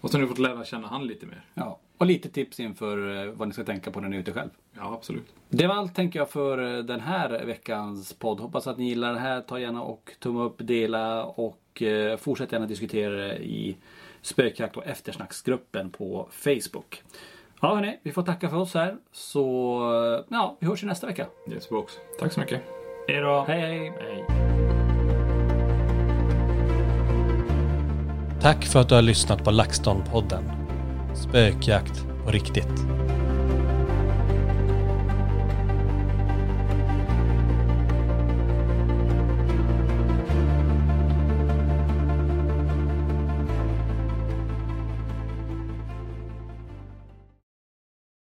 [0.00, 1.44] Och så har ni fått lära känna han lite mer.
[1.54, 4.32] Ja, och lite tips inför eh, vad ni ska tänka på när ni är ute
[4.32, 4.50] själv.
[4.76, 5.34] Ja, absolut.
[5.48, 8.40] Det var allt tänker jag för eh, den här veckans podd.
[8.40, 9.40] Hoppas att ni gillar den här.
[9.40, 13.76] Ta gärna och tumma upp, dela och eh, fortsätt gärna diskutera i
[14.22, 17.02] spökjakt och eftersnacksgruppen på Facebook.
[17.60, 18.96] Ja hörni, vi får tacka för oss här.
[19.12, 21.26] Så ja, vi hörs ju nästa vecka.
[21.52, 21.92] Yes, box.
[22.20, 22.62] Tack så mycket.
[23.08, 23.44] Hej då.
[23.48, 23.92] Hej hej.
[24.00, 24.24] Hej.
[28.40, 30.67] Tack för att du har lyssnat på LaxTon-podden.
[31.18, 32.68] Spökjakt på riktigt.